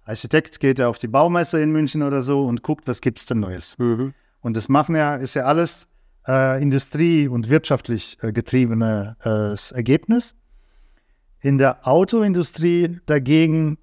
Architekt 0.06 0.60
geht 0.60 0.78
ja 0.78 0.88
auf 0.88 0.96
die 0.96 1.08
Baumesse 1.08 1.60
in 1.60 1.72
München 1.72 2.02
oder 2.02 2.22
so 2.22 2.44
und 2.44 2.62
guckt, 2.62 2.88
was 2.88 3.02
gibt's 3.02 3.26
denn 3.26 3.40
Neues. 3.40 3.76
mhm. 3.78 4.14
Und 4.40 4.56
das 4.56 4.70
machen 4.70 4.96
ja, 4.96 5.16
ist 5.16 5.34
ja 5.34 5.44
alles 5.44 5.88
äh, 6.26 6.62
industrie- 6.62 7.28
und 7.28 7.50
wirtschaftlich 7.50 8.16
äh, 8.22 8.32
getriebenes 8.32 9.72
Ergebnis. 9.72 10.34
In 11.40 11.58
der 11.58 11.86
Autoindustrie 11.86 12.98
dagegen, 13.04 13.76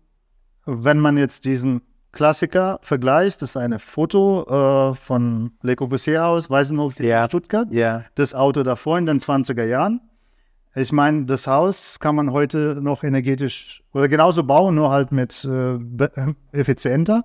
wenn 0.66 1.00
man 1.00 1.18
jetzt 1.18 1.46
diesen 1.46 1.82
Klassiker 2.18 2.80
vergleicht, 2.82 3.42
das 3.44 3.52
ist 3.52 3.58
eine 3.58 3.78
Foto 3.78 4.44
äh, 4.92 4.96
von 4.96 5.52
Le 5.62 5.76
Corbusier 5.76 6.24
Haus, 6.24 6.50
Weißenhof 6.50 7.00
Ja. 7.00 7.26
Stuttgart, 7.26 7.72
ja, 7.72 8.06
das 8.16 8.34
Auto 8.34 8.64
davor 8.64 8.98
in 8.98 9.06
den 9.06 9.20
20er 9.20 9.64
Jahren. 9.66 10.02
Ich 10.74 10.92
meine, 10.92 11.26
das 11.26 11.46
Haus 11.46 12.00
kann 12.00 12.16
man 12.16 12.32
heute 12.32 12.78
noch 12.82 13.04
energetisch 13.04 13.84
oder 13.94 14.08
genauso 14.08 14.44
bauen, 14.44 14.74
nur 14.76 14.90
halt 14.90 15.12
mit 15.12 15.46
äh, 15.46 15.76
äh, 15.76 16.34
effizienter. 16.52 17.24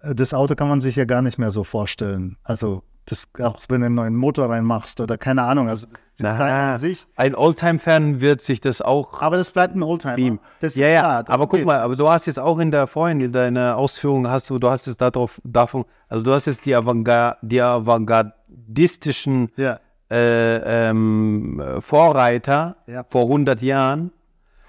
Äh, 0.00 0.14
Das 0.14 0.32
Auto 0.32 0.54
kann 0.54 0.68
man 0.68 0.80
sich 0.80 0.96
ja 0.96 1.04
gar 1.04 1.20
nicht 1.20 1.38
mehr 1.38 1.50
so 1.50 1.62
vorstellen. 1.62 2.38
Also 2.44 2.82
das, 3.06 3.28
auch 3.40 3.62
wenn 3.68 3.80
du 3.80 3.86
einen 3.86 3.94
neuen 3.96 4.16
Motor 4.16 4.48
reinmachst 4.50 5.00
oder 5.00 5.18
keine 5.18 5.42
Ahnung. 5.42 5.68
Also 5.68 5.86
das 5.88 6.38
Na, 6.38 6.72
an 6.74 6.78
sich. 6.78 7.06
ein 7.16 7.34
Oldtime-Fan 7.34 8.20
wird 8.20 8.42
sich 8.42 8.60
das 8.60 8.80
auch 8.80 9.20
Aber 9.20 9.36
das 9.36 9.50
bleibt 9.50 9.74
ein 9.74 9.82
Oldtimer. 9.82 10.14
Beam. 10.14 10.38
Das 10.60 10.72
ist 10.74 10.76
Ja, 10.78 10.86
ja, 10.88 11.00
klar, 11.22 11.34
aber 11.34 11.48
guck 11.48 11.64
mal, 11.64 11.80
aber 11.80 11.96
du 11.96 12.08
hast 12.08 12.26
jetzt 12.26 12.38
auch 12.38 12.58
in 12.60 12.70
der 12.70 12.86
vorhin 12.86 13.20
in 13.20 13.32
deiner 13.32 13.76
Ausführung 13.76 14.28
hast 14.28 14.48
du, 14.50 14.58
du 14.58 14.70
hast 14.70 14.86
jetzt 14.86 15.00
darauf, 15.00 15.40
davon, 15.44 15.84
also 16.08 16.22
du 16.22 16.32
hast 16.32 16.46
jetzt 16.46 16.64
die, 16.64 16.74
Avantgar 16.76 17.38
die 17.42 17.60
avantgardistischen 17.60 19.50
Ja, 19.56 19.80
äh, 20.10 20.88
ähm, 20.90 21.60
äh, 21.60 21.80
Vorreiter 21.80 22.76
Ja. 22.86 23.04
vor 23.08 23.24
100 23.24 23.62
Jahren 23.62 24.12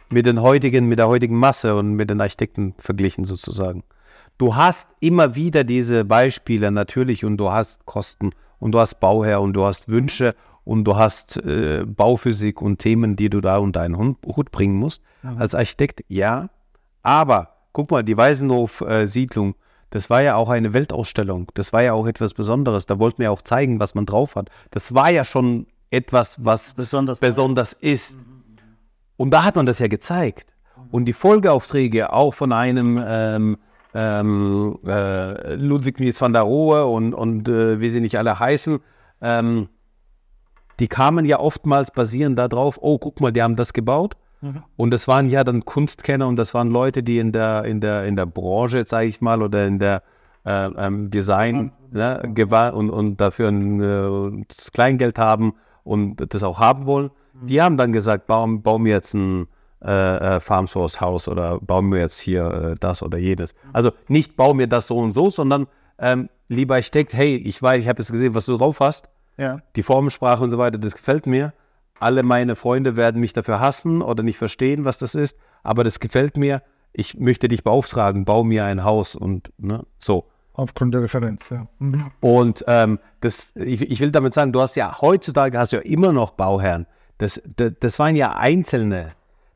mit 0.09 0.25
den 0.25 0.41
heutigen, 0.41 0.87
mit 0.87 0.99
der 0.99 1.07
heutigen 1.07 1.35
Masse 1.35 1.75
und 1.75 1.93
mit 1.93 2.09
den 2.09 2.21
Architekten 2.21 2.73
verglichen 2.77 3.25
sozusagen. 3.25 3.83
Du 4.37 4.55
hast 4.55 4.87
immer 4.99 5.35
wieder 5.35 5.63
diese 5.63 6.05
Beispiele 6.05 6.71
natürlich 6.71 7.23
und 7.23 7.37
du 7.37 7.51
hast 7.51 7.85
Kosten 7.85 8.31
und 8.59 8.71
du 8.71 8.79
hast 8.79 8.99
Bauherr 8.99 9.41
und 9.41 9.53
du 9.53 9.63
hast 9.63 9.89
Wünsche 9.89 10.35
und 10.63 10.85
du 10.85 10.95
hast 10.95 11.37
äh, 11.37 11.83
Bauphysik 11.85 12.61
und 12.61 12.79
Themen, 12.79 13.15
die 13.15 13.29
du 13.29 13.41
da 13.41 13.57
unter 13.57 13.81
einen 13.81 13.97
Hut, 13.97 14.51
bringen 14.51 14.77
musst. 14.77 15.01
Als 15.37 15.55
Architekt, 15.55 16.03
ja. 16.07 16.49
Aber 17.01 17.49
guck 17.73 17.91
mal, 17.91 18.03
die 18.03 18.17
Weisenhof-Siedlung, 18.17 19.55
das 19.89 20.09
war 20.09 20.21
ja 20.21 20.35
auch 20.35 20.49
eine 20.49 20.73
Weltausstellung. 20.73 21.51
Das 21.53 21.73
war 21.73 21.83
ja 21.83 21.93
auch 21.93 22.07
etwas 22.07 22.33
Besonderes. 22.33 22.85
Da 22.85 22.97
wollten 22.99 23.19
wir 23.19 23.31
auch 23.31 23.41
zeigen, 23.41 23.79
was 23.79 23.93
man 23.93 24.05
drauf 24.05 24.35
hat. 24.35 24.49
Das 24.71 24.93
war 24.93 25.09
ja 25.11 25.23
schon 25.25 25.67
etwas, 25.91 26.43
was 26.43 26.73
besonders. 26.73 27.19
besonders 27.19 27.73
ist. 27.73 28.17
Und 29.17 29.31
da 29.31 29.43
hat 29.43 29.55
man 29.55 29.65
das 29.65 29.79
ja 29.79 29.87
gezeigt. 29.87 30.55
Und 30.91 31.05
die 31.05 31.13
Folgeaufträge 31.13 32.11
auch 32.11 32.33
von 32.33 32.51
einem 32.51 33.03
ähm, 33.05 33.57
ähm, 33.93 34.77
äh, 34.85 35.55
Ludwig 35.55 35.99
Mies 35.99 36.19
van 36.19 36.33
der 36.33 36.43
Rohe 36.43 36.85
und, 36.85 37.13
und 37.13 37.47
äh, 37.47 37.79
wie 37.79 37.89
sie 37.89 38.01
nicht 38.01 38.17
alle 38.17 38.39
heißen, 38.39 38.79
ähm, 39.21 39.69
die 40.79 40.87
kamen 40.87 41.25
ja 41.25 41.39
oftmals 41.39 41.91
basierend 41.91 42.37
darauf, 42.37 42.79
oh, 42.81 42.97
guck 42.97 43.21
mal, 43.21 43.31
die 43.31 43.43
haben 43.43 43.55
das 43.55 43.73
gebaut. 43.73 44.15
Und 44.75 44.91
das 44.91 45.07
waren 45.07 45.29
ja 45.29 45.45
dann 45.45 45.63
Kunstkenner 45.63 46.27
und 46.27 46.35
das 46.35 46.53
waren 46.53 46.67
Leute, 46.67 47.01
die 47.01 47.17
in 47.17 47.31
der, 47.31 47.63
in 47.63 47.79
der, 47.79 48.03
in 48.03 48.17
der 48.17 48.25
Branche, 48.25 48.83
sage 48.85 49.07
ich 49.07 49.21
mal, 49.21 49.41
oder 49.41 49.65
in 49.65 49.79
der 49.79 50.03
äh, 50.45 50.65
ähm, 50.65 51.09
Design 51.09 51.71
ne, 51.91 52.21
und, 52.73 52.89
und 52.89 53.21
dafür 53.21 53.47
ein 53.47 53.79
äh, 53.81 54.45
das 54.49 54.73
Kleingeld 54.73 55.17
haben 55.17 55.53
und 55.85 56.33
das 56.33 56.43
auch 56.43 56.59
haben 56.59 56.85
wollen. 56.85 57.09
Die 57.41 57.61
haben 57.61 57.77
dann 57.77 57.93
gesagt, 57.93 58.27
bauen, 58.27 58.61
bauen 58.61 58.83
wir 58.83 58.91
jetzt 58.91 59.13
ein 59.13 59.47
äh, 59.83 60.35
äh, 60.35 60.39
Farmsource 60.39 61.01
Haus 61.01 61.27
oder 61.27 61.59
bauen 61.59 61.91
wir 61.91 61.99
jetzt 61.99 62.19
hier 62.19 62.45
äh, 62.71 62.75
das 62.79 63.01
oder 63.01 63.17
jenes. 63.17 63.53
Also 63.73 63.91
nicht 64.07 64.35
bauen 64.35 64.57
wir 64.59 64.67
das 64.67 64.87
so 64.87 64.97
und 64.97 65.11
so, 65.11 65.29
sondern 65.29 65.67
ähm, 65.99 66.29
lieber 66.47 66.75
Architekt, 66.75 67.13
hey, 67.13 67.35
ich 67.35 67.61
weiß, 67.61 67.81
ich 67.81 67.87
habe 67.87 68.01
jetzt 68.01 68.11
gesehen, 68.11 68.33
was 68.35 68.45
du 68.45 68.57
drauf 68.57 68.79
hast 68.79 69.09
Ja. 69.37 69.59
die 69.75 69.83
Formensprache 69.83 70.43
und 70.43 70.49
so 70.49 70.57
weiter, 70.57 70.77
das 70.77 70.95
gefällt 70.95 71.27
mir. 71.27 71.53
Alle 71.99 72.23
meine 72.23 72.55
Freunde 72.55 72.95
werden 72.95 73.21
mich 73.21 73.33
dafür 73.33 73.59
hassen 73.59 74.01
oder 74.01 74.23
nicht 74.23 74.37
verstehen, 74.37 74.83
was 74.85 74.97
das 74.97 75.15
ist, 75.15 75.37
aber 75.63 75.83
das 75.83 75.99
gefällt 75.99 76.37
mir. 76.37 76.61
Ich 76.91 77.17
möchte 77.17 77.47
dich 77.47 77.63
beauftragen, 77.63 78.25
bau 78.25 78.43
mir 78.43 78.65
ein 78.65 78.83
Haus 78.83 79.15
und 79.15 79.51
ne, 79.57 79.83
so. 79.99 80.25
Aufgrund 80.53 80.93
der 80.93 81.01
Referenz, 81.01 81.49
ja. 81.49 81.67
Mhm. 81.79 82.11
Und 82.19 82.63
ähm, 82.67 82.99
das, 83.21 83.53
ich, 83.55 83.81
ich 83.81 83.99
will 83.99 84.11
damit 84.11 84.33
sagen, 84.35 84.51
du 84.51 84.61
hast 84.61 84.75
ja 84.75 85.01
heutzutage 85.01 85.57
hast 85.57 85.71
du 85.71 85.77
ja 85.77 85.81
immer 85.81 86.13
noch 86.13 86.31
Bauherren. 86.31 86.85
Das, 87.17 87.41
das, 87.55 87.71
das 87.79 87.97
waren 87.99 88.15
ja 88.15 88.35
einzelne. 88.35 89.13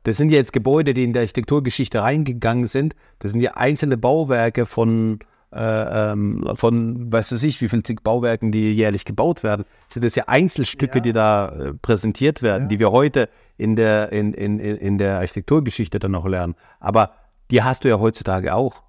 Das 0.07 0.15
sind 0.15 0.29
ja 0.29 0.37
jetzt 0.37 0.53
Gebäude, 0.53 0.93
die 0.93 1.03
in 1.03 1.11
der 1.11 1.23
Architekturgeschichte 1.23 2.01
reingegangen 2.01 2.65
sind. 2.65 2.95
Das 3.19 3.31
sind 3.31 3.41
ja 3.41 3.55
einzelne 3.55 3.97
Bauwerke 3.97 4.65
von, 4.65 5.19
äh, 5.51 5.59
äh, 5.59 6.11
ähm, 6.13 6.49
von, 6.55 7.11
weißt 7.11 7.33
du 7.33 7.35
sich, 7.35 7.59
wie 7.59 7.67
viel 7.67 7.83
zig 7.83 8.03
Bauwerken, 8.03 8.53
die 8.53 8.71
jährlich 8.73 9.03
gebaut 9.03 9.43
werden, 9.43 9.65
sind 9.89 10.05
das 10.05 10.15
ja 10.15 10.23
Einzelstücke, 10.27 10.99
Ja. 10.99 11.01
die 11.01 11.11
da 11.11 11.49
äh, 11.49 11.73
präsentiert 11.73 12.41
werden, 12.41 12.63
Ja. 12.63 12.67
die 12.69 12.79
wir 12.79 12.93
heute 12.93 13.27
in 13.57 13.75
der, 13.75 14.13
in, 14.13 14.33
in, 14.33 14.59
in 14.59 14.77
in 14.77 14.97
der 14.97 15.17
Architekturgeschichte 15.17 15.99
dann 15.99 16.11
noch 16.11 16.25
lernen. 16.25 16.55
Aber 16.79 17.11
die 17.51 17.61
hast 17.61 17.83
du 17.83 17.89
ja 17.89 17.99
heutzutage 17.99 18.55
auch. 18.55 18.83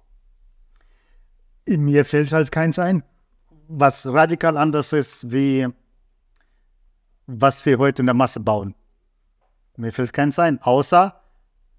Mir 1.67 2.05
fällt 2.05 2.31
halt 2.31 2.49
keins 2.53 2.79
ein, 2.79 3.03
was 3.67 4.07
radikal 4.07 4.55
anders 4.55 4.93
ist, 4.93 5.33
wie 5.33 5.67
was 7.27 7.65
wir 7.65 7.77
heute 7.77 8.03
in 8.03 8.05
der 8.05 8.15
Masse 8.15 8.39
bauen. 8.39 8.73
Mir 9.79 9.93
fällt 9.93 10.11
keins 10.11 10.37
ein, 10.37 10.61
außer 10.61 11.21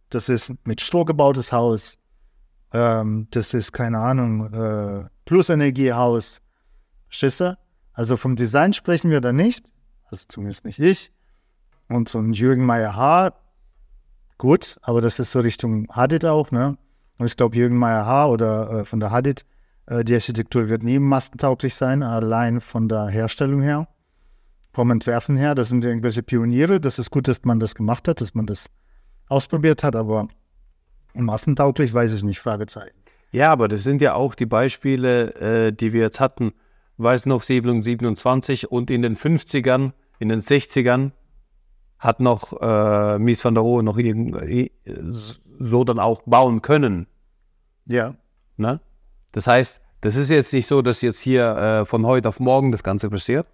das 0.08 0.30
ist 0.30 0.54
mit 0.64 0.80
Stroh 0.80 1.04
gebautes 1.04 1.52
Haus, 1.52 1.98
ähm, 2.72 3.28
das 3.30 3.52
ist, 3.52 3.72
keine 3.72 3.98
Ahnung, 3.98 4.52
äh, 4.52 5.04
Plusenergiehaus. 5.26 6.40
Verstehst 7.08 7.40
du? 7.40 7.58
Also 7.92 8.16
vom 8.16 8.36
Design 8.36 8.72
sprechen 8.72 9.10
wir 9.10 9.20
da 9.20 9.32
nicht, 9.32 9.66
also 10.10 10.24
zumindest 10.26 10.64
nicht 10.64 10.78
ich. 10.78 11.12
Und 11.88 12.08
so 12.08 12.18
ein 12.18 12.32
Jürgen 12.32 12.64
Meyer 12.64 12.96
Haar, 12.96 13.34
gut, 14.38 14.78
aber 14.80 15.02
das 15.02 15.18
ist 15.18 15.32
so 15.32 15.40
Richtung 15.40 15.86
Hadid 15.90 16.24
auch, 16.24 16.50
ne? 16.50 16.78
Und 17.18 17.26
ich 17.26 17.36
glaube, 17.36 17.56
Jürgen 17.56 17.76
Meyer 17.76 18.06
Haar 18.06 18.30
oder 18.30 18.70
äh, 18.70 18.84
von 18.86 19.00
der 19.00 19.10
Hadid, 19.10 19.44
äh, 19.86 20.04
die 20.04 20.14
Architektur 20.14 20.70
wird 20.70 20.84
nie 20.84 20.98
massentauglich 20.98 21.74
sein, 21.74 22.02
allein 22.02 22.62
von 22.62 22.88
der 22.88 23.08
Herstellung 23.08 23.60
her, 23.60 23.88
vom 24.72 24.90
Entwerfen 24.90 25.36
her. 25.36 25.54
Das 25.54 25.68
sind 25.68 25.84
irgendwelche 25.84 26.22
Pioniere. 26.22 26.80
Das 26.80 26.98
ist 26.98 27.10
gut, 27.10 27.28
dass 27.28 27.44
man 27.44 27.60
das 27.60 27.74
gemacht 27.74 28.08
hat, 28.08 28.20
dass 28.20 28.34
man 28.34 28.46
das 28.46 28.66
ausprobiert 29.28 29.84
hat, 29.84 29.96
aber 29.96 30.28
massentauglich 31.14 31.92
weiß 31.92 32.12
ich 32.12 32.22
nicht, 32.22 32.40
Fragezeichen. 32.40 32.96
Ja, 33.32 33.52
aber 33.52 33.68
das 33.68 33.84
sind 33.84 34.02
ja 34.02 34.14
auch 34.14 34.34
die 34.34 34.46
Beispiele, 34.46 35.34
äh, 35.34 35.72
die 35.72 35.92
wir 35.92 36.00
jetzt 36.00 36.20
hatten. 36.20 36.52
Weiß 36.96 37.26
noch, 37.26 37.42
Siedlung 37.42 37.82
27 37.82 38.70
und 38.70 38.90
in 38.90 39.02
den 39.02 39.16
50ern, 39.16 39.92
in 40.18 40.28
den 40.28 40.40
60ern 40.40 41.12
hat 41.98 42.20
noch 42.20 42.60
äh, 42.60 43.18
Mies 43.18 43.44
van 43.44 43.54
der 43.54 43.62
Rohe 43.62 43.82
noch 43.82 43.98
irgendwie 43.98 44.72
so 45.58 45.84
dann 45.84 45.98
auch 45.98 46.22
bauen 46.24 46.62
können. 46.62 47.06
Ja. 47.86 48.14
Ne? 48.56 48.80
Das 49.32 49.46
heißt, 49.46 49.80
das 50.00 50.16
ist 50.16 50.30
jetzt 50.30 50.52
nicht 50.52 50.66
so, 50.66 50.82
dass 50.82 51.02
jetzt 51.02 51.20
hier 51.20 51.56
äh, 51.56 51.84
von 51.84 52.06
heute 52.06 52.28
auf 52.28 52.40
morgen 52.40 52.72
das 52.72 52.82
Ganze 52.82 53.10
passiert. 53.10 53.46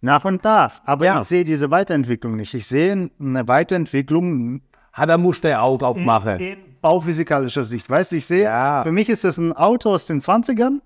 Nach 0.00 0.24
und 0.24 0.44
nach. 0.44 0.80
Aber 0.84 1.04
Ja. 1.06 1.22
ich 1.22 1.28
sehe 1.28 1.44
diese 1.44 1.70
Weiterentwicklung 1.70 2.36
nicht. 2.36 2.54
Ich 2.54 2.66
sehe 2.66 3.10
eine 3.20 3.48
Weiterentwicklung 3.48 4.62
Hat 4.92 5.08
er 5.08 5.18
musste 5.18 5.48
er 5.48 5.62
auch 5.62 5.82
aufmachen. 5.82 6.38
in 6.40 6.58
bauphysikalischer 6.80 7.64
Sicht. 7.64 7.88
Weißt 7.90 8.12
du, 8.12 8.16
ich 8.16 8.26
sehe, 8.26 8.44
Ja. 8.44 8.82
für 8.84 8.92
mich 8.92 9.08
ist 9.08 9.24
das 9.24 9.38
ein 9.38 9.52
Auto 9.52 9.90
aus 9.90 10.06
den 10.06 10.20
20ern. 10.20 10.80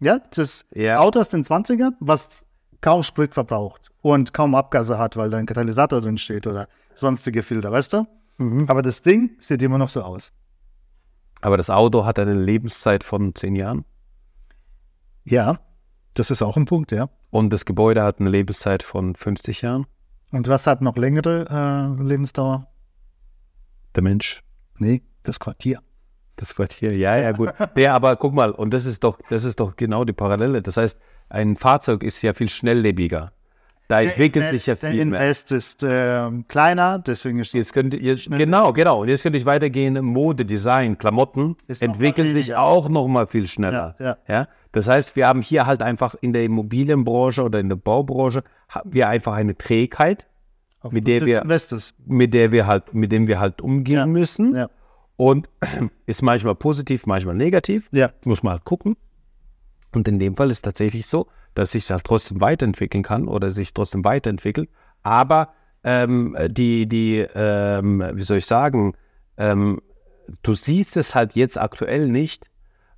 Ja, 0.00 0.18
das 0.34 0.66
Ja. 0.74 0.98
Auto 0.98 1.20
aus 1.20 1.30
den 1.30 1.42
20ern, 1.44 1.94
was 2.00 2.44
kaum 2.82 3.02
Sprit 3.02 3.32
verbraucht 3.32 3.90
und 4.02 4.34
kaum 4.34 4.54
Abgase 4.54 4.98
hat, 4.98 5.16
weil 5.16 5.30
da 5.30 5.38
ein 5.38 5.46
Katalysator 5.46 6.00
drin 6.02 6.18
steht 6.18 6.46
oder 6.46 6.68
sonstige 6.94 7.42
Filter, 7.42 7.72
weißt 7.72 7.94
du? 7.94 8.06
Mhm. 8.36 8.64
Aber 8.68 8.82
das 8.82 9.00
Ding 9.00 9.30
sieht 9.38 9.62
immer 9.62 9.78
noch 9.78 9.88
so 9.90 10.02
aus. 10.02 10.32
Aber 11.40 11.56
das 11.56 11.70
Auto 11.70 12.04
hat 12.04 12.18
eine 12.18 12.34
Lebenszeit 12.34 13.04
von 13.04 13.34
zehn 13.34 13.54
Jahren 13.56 13.84
Ja, 15.24 15.58
das 16.14 16.30
ist 16.30 16.42
auch 16.42 16.56
ein 16.56 16.64
Punkt, 16.64 16.92
ja. 16.92 17.08
und 17.30 17.52
das 17.52 17.64
Gebäude 17.64 18.02
hat 18.02 18.20
eine 18.20 18.30
Lebenszeit 18.30 18.82
von 18.82 19.14
50 19.14 19.62
Jahren. 19.62 19.86
Und 20.30 20.48
was 20.48 20.66
hat 20.66 20.80
noch 20.80 20.96
längere 20.96 21.46
äh, 21.48 22.02
Lebensdauer? 22.02 22.68
Der 23.94 24.02
Mensch 24.02 24.44
Nee, 24.78 25.02
das 25.22 25.38
Quartier. 25.40 25.80
Das 26.36 26.54
Quartier, 26.54 26.96
ja, 26.96 27.16
ja, 27.16 27.32
gut. 27.32 27.52
Ja, 27.76 27.94
aber 27.94 28.16
guck 28.16 28.34
mal, 28.34 28.50
und 28.50 28.74
das 28.74 28.86
ist 28.86 29.04
doch, 29.04 29.18
das 29.30 29.44
ist 29.44 29.60
doch 29.60 29.76
genau 29.76 30.04
die 30.04 30.12
Parallele. 30.12 30.62
Das 30.62 30.76
heißt, 30.76 30.98
ein 31.28 31.56
Fahrzeug 31.56 32.02
ist 32.02 32.20
ja 32.22 32.34
viel 32.34 32.48
schnelllebiger. 32.48 33.32
Da 33.88 34.00
entwickelt 34.00 34.50
sich 34.50 34.66
ja 34.66 34.74
der 34.74 34.90
viel 34.90 35.04
mehr. 35.04 35.20
Invest 35.20 35.52
ist 35.52 35.82
äh, 35.82 36.30
kleiner, 36.48 36.98
deswegen 36.98 37.38
ist 37.40 37.52
Jetzt 37.52 37.74
könnte 37.74 37.98
ihr, 37.98 38.16
genau, 38.16 38.72
genau. 38.72 39.02
Und 39.02 39.08
jetzt 39.08 39.22
könnte 39.22 39.38
ich 39.38 39.44
weitergehen. 39.44 40.02
Mode, 40.02 40.46
Design, 40.46 40.96
Klamotten 40.96 41.56
entwickelt 41.80 42.28
mal 42.28 42.34
sich 42.34 42.54
auch 42.54 42.88
noch 42.88 43.06
mal 43.08 43.26
viel 43.26 43.46
schneller. 43.46 43.94
Ja, 43.98 44.16
ja. 44.26 44.48
Das 44.72 44.88
heißt, 44.88 45.16
wir 45.16 45.28
haben 45.28 45.42
hier 45.42 45.66
halt 45.66 45.82
einfach 45.82 46.14
in 46.20 46.32
der 46.32 46.44
Immobilienbranche 46.44 47.42
oder 47.42 47.60
in 47.60 47.68
der 47.68 47.76
Baubranche 47.76 48.42
haben 48.68 48.92
wir 48.92 49.08
einfach 49.08 49.34
eine 49.34 49.56
Trägheit, 49.56 50.26
mit 50.90 51.06
der 51.06 51.24
wir, 51.26 51.42
Investors. 51.42 51.94
mit 52.06 52.32
der 52.32 52.52
wir 52.52 52.66
halt, 52.66 52.94
mit 52.94 53.12
dem 53.12 53.26
wir 53.26 53.38
halt 53.38 53.60
umgehen 53.60 53.98
Ja, 53.98 54.06
müssen. 54.06 54.54
Ja. 54.56 54.70
Und 55.16 55.48
ist 56.06 56.22
manchmal 56.22 56.54
positiv, 56.54 57.06
manchmal 57.06 57.34
negativ. 57.34 57.88
Ja. 57.92 58.10
Muss 58.24 58.42
man 58.42 58.52
halt 58.52 58.64
gucken. 58.64 58.96
Und 59.92 60.08
in 60.08 60.18
dem 60.18 60.36
Fall 60.36 60.50
ist 60.50 60.62
tatsächlich 60.62 61.06
so, 61.06 61.28
dass 61.54 61.72
sich 61.72 61.90
halt 61.90 62.04
trotzdem 62.04 62.40
weiterentwickeln 62.40 63.02
kann 63.02 63.28
oder 63.28 63.50
sich 63.50 63.72
trotzdem 63.72 64.04
weiterentwickelt. 64.04 64.68
Aber 65.02 65.52
ähm, 65.84 66.36
die, 66.48 66.86
die, 66.86 67.26
ähm, 67.34 68.02
wie 68.14 68.22
soll 68.22 68.38
ich 68.38 68.46
sagen, 68.46 68.94
ähm, 69.36 69.80
du 70.42 70.54
siehst 70.54 70.96
es 70.96 71.14
halt 71.14 71.34
jetzt 71.34 71.58
aktuell 71.58 72.08
nicht, 72.08 72.46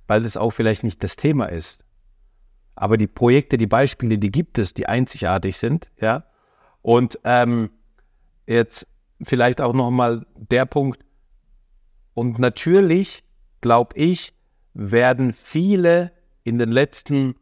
weil 0.07 0.25
es 0.25 0.37
auch 0.37 0.51
vielleicht 0.51 0.83
nicht 0.83 1.03
das 1.03 1.15
Thema 1.15 1.45
ist. 1.45 1.83
Aber 2.75 2.97
die 2.97 3.07
Projekte, 3.07 3.57
die 3.57 3.67
Beispiele, 3.67 4.17
die 4.17 4.31
gibt 4.31 4.57
es, 4.57 4.73
die 4.73 4.87
einzigartig 4.87 5.57
sind, 5.57 5.89
ja. 5.99 6.23
Und 6.81 7.19
ähm, 7.23 7.71
jetzt 8.45 8.87
vielleicht 9.21 9.61
auch 9.61 9.73
nochmal 9.73 10.25
der 10.35 10.65
Punkt, 10.65 10.99
und 12.17 12.39
natürlich, 12.39 13.23
glaube 13.61 13.95
ich, 13.95 14.33
werden 14.73 15.33
viele 15.33 16.11
in 16.43 16.57
den 16.57 16.71
letzten 16.71 17.35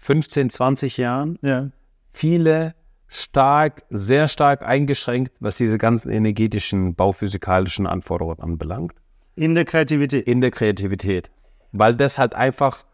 15, 0.00 0.50
20 0.50 0.96
Jahren, 0.96 1.38
Ja. 1.42 1.68
viele 2.12 2.74
stark, 3.06 3.82
sehr 3.90 4.28
stark 4.28 4.66
eingeschränkt, 4.66 5.32
was 5.40 5.56
diese 5.56 5.78
ganzen 5.78 6.10
energetischen, 6.10 6.94
bauphysikalischen 6.94 7.86
Anforderungen 7.86 8.40
anbelangt, 8.40 8.92
In 9.36 9.54
der 9.54 9.64
Kreativität. 9.64 10.26
in 10.26 10.40
der 10.40 10.50
Kreativität. 10.50 11.30
Weil 11.72 11.94
das 11.94 12.18
halt 12.18 12.34
einfach 12.34 12.84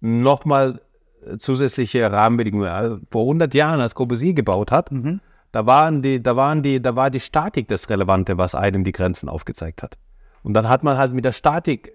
nochmal 0.00 0.80
zusätzliche 1.38 2.10
Rahmenbedingungen, 2.10 2.68
also 2.68 2.98
vor 3.10 3.22
100 3.22 3.52
Jahren, 3.54 3.80
als 3.80 3.94
Corbusier 3.94 4.32
gebaut 4.34 4.70
hat, 4.70 4.90
da 5.52 5.66
waren 5.66 6.02
die, 6.02 6.22
da 6.22 6.36
waren 6.36 6.62
die, 6.62 6.80
da 6.80 6.94
war 6.96 7.10
die 7.10 7.20
Statik 7.20 7.68
das 7.68 7.90
Relevante, 7.90 8.38
was 8.38 8.54
einem 8.54 8.84
die 8.84 8.92
Grenzen 8.92 9.28
aufgezeigt 9.28 9.82
hat. 9.82 9.98
Und 10.42 10.54
dann 10.54 10.68
hat 10.68 10.82
man 10.84 10.96
halt 10.98 11.12
mit 11.12 11.24
der 11.24 11.32
Statik 11.32 11.92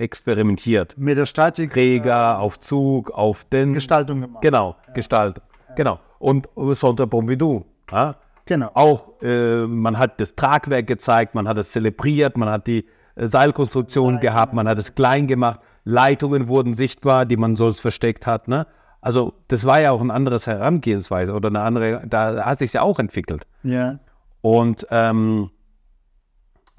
experimentiert. 0.00 0.96
Mit 0.96 1.18
der 1.18 1.26
Statik 1.26 1.72
Träger, 1.72 2.38
auf 2.38 2.58
Zug, 2.58 3.10
auf 3.10 3.44
den. 3.44 3.74
Gestaltung 3.74 4.22
gemacht. 4.22 4.42
Genau, 4.42 4.76
Gestaltung. 4.94 5.44
Genau. 5.76 6.00
Und 6.18 6.48
Centre 6.74 7.06
Pompidou. 7.06 7.64
Ja? 7.90 8.16
Genau. 8.46 8.70
Auch, 8.74 9.22
äh, 9.22 9.66
man 9.66 9.98
hat 9.98 10.20
das 10.20 10.34
Tragwerk 10.34 10.86
gezeigt, 10.86 11.34
man 11.34 11.46
hat 11.46 11.56
es 11.58 11.72
zelebriert, 11.72 12.36
man 12.36 12.48
hat 12.48 12.66
die 12.66 12.84
äh, 13.14 13.26
Seilkonstruktion 13.26 14.18
gehabt, 14.20 14.54
man 14.54 14.68
hat 14.68 14.78
es 14.78 14.94
klein 14.94 15.26
gemacht, 15.26 15.60
Leitungen 15.84 16.48
wurden 16.48 16.74
sichtbar, 16.74 17.26
die 17.26 17.36
man 17.36 17.56
sonst 17.56 17.80
versteckt 17.80 18.26
hat. 18.26 18.48
Ne? 18.48 18.66
Also 19.00 19.34
das 19.48 19.64
war 19.64 19.80
ja 19.80 19.92
auch 19.92 20.00
ein 20.00 20.10
anderes 20.10 20.46
Herangehensweise 20.46 21.32
oder 21.32 21.48
eine 21.48 21.62
andere, 21.62 22.02
da 22.06 22.44
hat 22.44 22.58
sich 22.58 22.72
ja 22.72 22.82
auch 22.82 22.98
entwickelt. 22.98 23.46
Ja. 23.62 23.98
Und 24.42 24.86
ähm, 24.90 25.50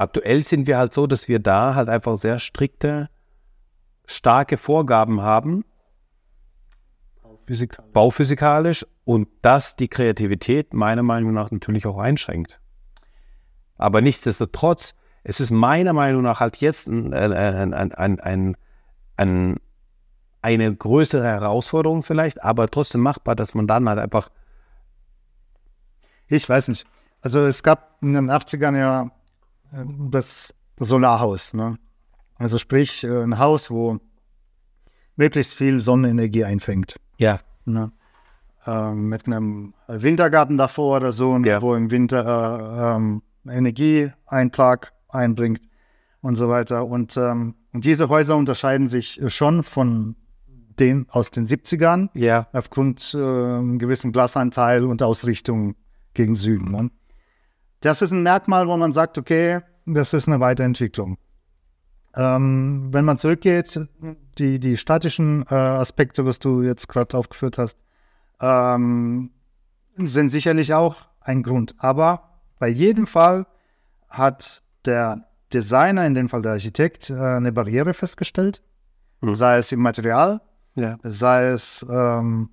aktuell 0.01 0.43
sind 0.43 0.67
wir 0.67 0.77
halt 0.77 0.93
so, 0.93 1.07
dass 1.07 1.27
wir 1.27 1.39
da 1.39 1.75
halt 1.75 1.87
einfach 1.87 2.15
sehr 2.15 2.39
strikte, 2.39 3.09
starke 4.05 4.57
Vorgaben 4.57 5.21
haben, 5.21 5.63
Physikal. 7.45 7.85
bauphysikalisch, 7.93 8.85
und 9.03 9.27
das 9.41 9.75
die 9.75 9.87
Kreativität 9.87 10.73
meiner 10.73 11.03
Meinung 11.03 11.33
nach 11.33 11.51
natürlich 11.51 11.85
auch 11.85 11.97
einschränkt. 11.97 12.59
Aber 13.77 14.01
nichtsdestotrotz, 14.01 14.95
es 15.23 15.39
ist 15.39 15.51
meiner 15.51 15.93
Meinung 15.93 16.23
nach 16.23 16.39
halt 16.39 16.57
jetzt 16.57 16.87
ein, 16.87 17.13
ein, 17.13 17.33
ein, 17.33 17.73
ein, 17.73 17.91
ein, 17.93 18.19
ein, 18.19 18.57
ein, 19.17 19.59
eine 20.41 20.75
größere 20.75 21.25
Herausforderung 21.25 22.03
vielleicht, 22.03 22.43
aber 22.43 22.69
trotzdem 22.69 23.01
machbar, 23.01 23.35
dass 23.35 23.53
man 23.53 23.67
dann 23.67 23.87
halt 23.87 23.99
einfach 23.99 24.29
Ich 26.27 26.47
weiß 26.47 26.69
nicht. 26.69 26.85
Also 27.21 27.41
es 27.45 27.61
gab 27.61 28.01
in 28.01 28.13
den 28.13 28.31
80ern 28.31 28.77
ja 28.77 29.11
das 29.71 30.53
Solarhaus. 30.79 31.53
Ne? 31.53 31.77
Also 32.35 32.57
sprich 32.57 33.03
äh, 33.03 33.23
ein 33.23 33.37
Haus, 33.39 33.69
wo 33.71 33.99
möglichst 35.15 35.55
viel 35.55 35.79
Sonnenenergie 35.79 36.43
einfängt. 36.45 36.95
ja, 37.17 37.39
Ne? 37.65 37.91
Ähm, 38.65 39.07
mit 39.09 39.25
einem 39.27 39.73
Wintergarten 39.87 40.57
davor 40.57 40.97
oder 40.97 41.11
so, 41.11 41.37
ne, 41.37 41.47
Ja. 41.47 41.61
wo 41.61 41.73
im 41.75 41.89
Winter 41.89 42.93
äh, 42.93 42.95
ähm, 42.95 43.21
Energieeintrag 43.47 44.93
einbringt 45.09 45.61
und 46.21 46.35
so 46.35 46.47
weiter. 46.49 46.85
Und, 46.85 47.17
ähm, 47.17 47.55
und 47.73 47.85
diese 47.85 48.09
Häuser 48.09 48.35
unterscheiden 48.35 48.87
sich 48.87 49.19
schon 49.27 49.63
von 49.63 50.15
den 50.79 51.07
aus 51.09 51.31
den 51.31 51.45
70ern 51.45 52.09
ja, 52.13 52.47
aufgrund 52.53 53.13
äh, 53.13 53.77
gewissen 53.77 54.11
Glasanteil 54.11 54.85
und 54.85 55.01
Ausrichtung 55.03 55.75
gegen 56.13 56.35
Süden. 56.35 56.71
Ne? 56.71 56.91
Das 57.81 58.01
ist 58.01 58.11
ein 58.11 58.23
Merkmal, 58.23 58.67
wo 58.67 58.77
man 58.77 58.91
sagt, 58.91 59.17
okay, 59.17 59.59
das 59.85 60.13
ist 60.13 60.27
eine 60.27 60.39
Weiterentwicklung. 60.39 61.17
Ähm, 62.15 62.89
wenn 62.91 63.05
man 63.05 63.17
zurückgeht, 63.17 63.79
die, 64.37 64.59
die 64.59 64.77
statischen 64.77 65.45
äh, 65.49 65.55
Aspekte, 65.55 66.25
was 66.25 66.39
du 66.39 66.61
jetzt 66.61 66.87
gerade 66.87 67.17
aufgeführt 67.17 67.57
hast, 67.57 67.77
ähm, 68.39 69.31
sind 69.97 70.29
sicherlich 70.29 70.73
auch 70.73 70.95
ein 71.21 71.41
Grund. 71.43 71.75
Aber 71.77 72.29
bei 72.59 72.67
jedem 72.67 73.07
Fall 73.07 73.45
hat 74.09 74.61
der 74.85 75.23
Designer, 75.53 76.05
in 76.05 76.13
dem 76.13 76.29
Fall 76.29 76.41
der 76.41 76.53
Architekt, 76.53 77.09
äh, 77.09 77.15
eine 77.15 77.51
Barriere 77.51 77.93
festgestellt, 77.93 78.61
Mhm. 79.21 79.35
sei 79.35 79.57
es 79.57 79.71
im 79.71 79.81
Material, 79.81 80.41
Ja. 80.75 80.97
sei 81.03 81.47
es 81.47 81.85
ähm, 81.89 82.49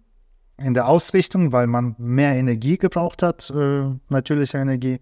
in 0.58 0.74
der 0.74 0.86
Ausrichtung, 0.88 1.50
weil 1.52 1.66
man 1.66 1.94
mehr 1.98 2.34
Energie 2.34 2.76
gebraucht 2.76 3.22
hat, 3.22 3.50
äh, 3.50 3.84
natürliche 4.08 4.58
Energie. 4.58 5.00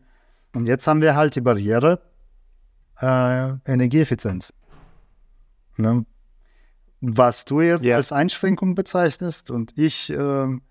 Und 0.55 0.67
jetzt 0.67 0.87
haben 0.87 1.01
wir 1.01 1.15
halt 1.17 1.37
die 1.37 1.41
Barriere 1.41 2.01
äh, 3.01 3.53
Energieeffizienz. 3.71 4.53
Ne? 5.77 6.07
Was 7.01 7.45
du 7.45 7.61
jetzt 7.61 7.85
Ja. 7.85 7.97
als 7.97 8.13
Einschränkung 8.13 8.75
bezeichnest 8.75 9.51
und 9.51 9.73
ich 9.77 10.11
ähm, 10.11 10.63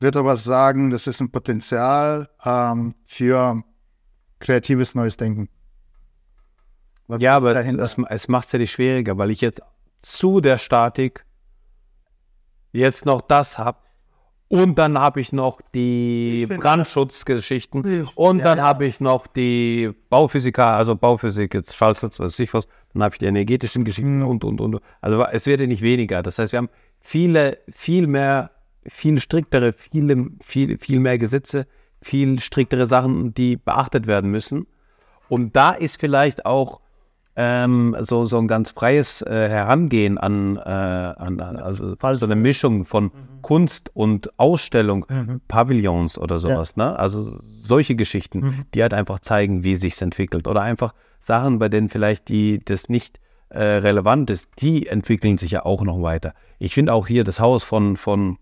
würde 0.00 0.18
aber 0.18 0.36
sagen, 0.36 0.90
das 0.90 1.06
ist 1.06 1.20
ein 1.20 1.30
Potenzial 1.30 2.28
ähm, 2.44 2.94
für 3.04 3.62
kreatives 4.40 4.94
neues 4.94 5.16
Denken. 5.16 5.48
Was 7.06 7.22
Ja, 7.22 7.36
aber 7.36 7.54
das, 7.54 7.96
es 8.08 8.28
macht 8.28 8.46
es 8.46 8.52
ja 8.52 8.58
nicht 8.58 8.72
schwieriger, 8.72 9.16
weil 9.18 9.30
ich 9.30 9.40
jetzt 9.40 9.62
zu 10.02 10.40
der 10.40 10.58
Statik 10.58 11.24
jetzt 12.72 13.06
noch 13.06 13.20
das 13.20 13.58
habe. 13.58 13.78
Und 14.48 14.76
dann 14.78 14.98
habe 14.98 15.20
ich 15.20 15.32
noch 15.32 15.60
die 15.74 16.46
Ich 16.50 16.58
Brandschutzgeschichten. 16.58 18.08
Und 18.14 18.38
Ja, 18.38 18.44
dann 18.44 18.58
ja. 18.58 18.64
habe 18.64 18.86
ich 18.86 18.98
noch 19.00 19.26
die 19.26 19.90
Bauphysiker, 20.08 20.66
also 20.68 20.96
Bauphysik, 20.96 21.52
jetzt 21.54 21.76
Schallschutz, 21.76 22.18
was 22.18 22.32
weiß 22.32 22.38
ich 22.40 22.54
was. 22.54 22.66
Dann 22.94 23.02
habe 23.02 23.14
ich 23.14 23.18
die 23.18 23.26
energetischen 23.26 23.84
Geschichten 23.84 24.20
Mhm. 24.20 24.26
und, 24.26 24.44
und, 24.44 24.60
und. 24.60 24.80
Also 25.02 25.22
es 25.24 25.46
wird 25.46 25.60
ja 25.60 25.66
nicht 25.66 25.82
weniger. 25.82 26.22
Das 26.22 26.38
heißt, 26.38 26.52
wir 26.52 26.58
haben 26.58 26.70
viele, 26.98 27.58
viel 27.68 28.06
mehr, 28.06 28.50
viel 28.86 29.20
striktere, 29.20 29.74
viele, 29.74 30.28
viel, 30.40 30.78
viel 30.78 31.00
mehr 31.00 31.18
Gesetze, 31.18 31.66
viel 32.00 32.40
striktere 32.40 32.86
Sachen, 32.86 33.34
die 33.34 33.56
beachtet 33.56 34.06
werden 34.06 34.30
müssen. 34.30 34.66
Und 35.28 35.56
da 35.56 35.72
ist 35.72 36.00
vielleicht 36.00 36.46
auch 36.46 36.80
ähm, 37.40 37.94
so, 38.00 38.26
so 38.26 38.36
ein 38.38 38.48
ganz 38.48 38.72
freies 38.72 39.22
äh, 39.22 39.48
Herangehen 39.48 40.18
an, 40.18 40.56
äh, 40.56 40.60
an 40.60 41.38
also 41.40 41.94
so 42.00 42.26
eine 42.26 42.34
Mischung 42.34 42.84
von 42.84 43.12
Kunst 43.42 43.92
und 43.94 44.36
Ausstellung, 44.40 45.06
Mhm. 45.08 45.40
Pavillons 45.46 46.18
oder 46.18 46.40
sowas, 46.40 46.76
ne? 46.76 46.98
Also 46.98 47.38
solche 47.62 47.94
Geschichten, 47.94 48.40
Mhm. 48.40 48.64
die 48.74 48.82
halt 48.82 48.92
einfach 48.92 49.20
zeigen, 49.20 49.62
wie 49.62 49.76
sich's 49.76 50.02
entwickelt. 50.02 50.48
Oder 50.48 50.62
einfach 50.62 50.94
Sachen, 51.20 51.60
bei 51.60 51.68
denen 51.68 51.88
vielleicht 51.88 52.28
die 52.28 52.58
das 52.64 52.88
nicht 52.88 53.20
äh, 53.50 53.62
relevant 53.62 54.30
ist, 54.30 54.50
die 54.58 54.88
entwickeln 54.88 55.38
sich 55.38 55.52
ja 55.52 55.64
auch 55.64 55.82
noch 55.82 56.02
weiter. 56.02 56.34
Ich 56.58 56.74
finde 56.74 56.92
auch 56.92 57.06
hier 57.06 57.22
das 57.22 57.38
Haus 57.38 57.62
von, 57.62 57.96
von 57.96 58.36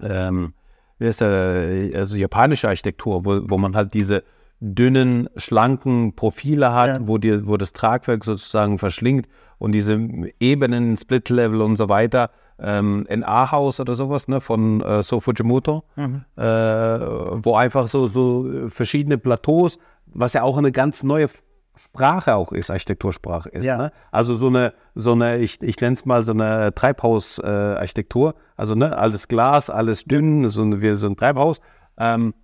ähm, 0.00 0.54
wie 0.98 1.06
ist 1.06 1.20
der, 1.20 1.90
also 1.94 2.16
japanische 2.16 2.66
Architektur, 2.68 3.26
wo, 3.26 3.40
wo 3.44 3.58
man 3.58 3.76
halt 3.76 3.92
diese 3.92 4.24
dünnen, 4.60 5.28
schlanken 5.36 6.14
Profile 6.14 6.72
hat, 6.74 6.88
Ja. 6.88 6.98
wo, 7.08 7.18
die, 7.18 7.46
wo 7.46 7.56
das 7.56 7.72
Tragwerk 7.72 8.24
sozusagen 8.24 8.78
verschlingt 8.78 9.26
und 9.58 9.72
diese 9.72 9.98
Ebenen, 10.38 10.96
Split-Level 10.96 11.60
und 11.62 11.76
so 11.76 11.88
weiter. 11.88 12.30
Ähm, 12.62 13.06
NA-Haus 13.08 13.80
oder 13.80 13.94
sowas, 13.94 14.28
ne, 14.28 14.40
von 14.42 14.82
äh, 14.82 15.02
So 15.02 15.18
Fujimoto, 15.20 15.82
Mhm. 15.96 16.24
äh, 16.36 16.42
wo 16.44 17.54
einfach 17.56 17.86
so, 17.86 18.06
so 18.06 18.68
verschiedene 18.68 19.16
Plateaus, 19.16 19.78
was 20.06 20.34
ja 20.34 20.42
auch 20.42 20.58
eine 20.58 20.70
ganz 20.70 21.02
neue 21.02 21.28
Sprache 21.76 22.34
auch 22.36 22.52
ist, 22.52 22.70
Architektursprache 22.70 23.48
ist. 23.48 23.64
Ja. 23.64 23.78
Ne? 23.78 23.92
Also 24.10 24.34
so 24.34 24.48
eine, 24.48 24.74
so 24.94 25.12
eine, 25.12 25.38
ich, 25.38 25.62
ich 25.62 25.80
nenne 25.80 25.94
es 25.94 26.04
mal 26.04 26.22
so 26.22 26.32
eine 26.32 26.74
Treibhaus-Architektur. 26.74 28.30
Äh, 28.34 28.38
also 28.56 28.74
ne, 28.74 28.96
alles 28.96 29.28
Glas, 29.28 29.70
alles 29.70 30.04
dünn, 30.04 30.48
so, 30.50 30.62
ein- 30.62 30.82
wie 30.82 30.94
so 30.96 31.06
ein 31.06 31.16
Treibhaus. 31.16 31.60
Ähm, 31.98 32.34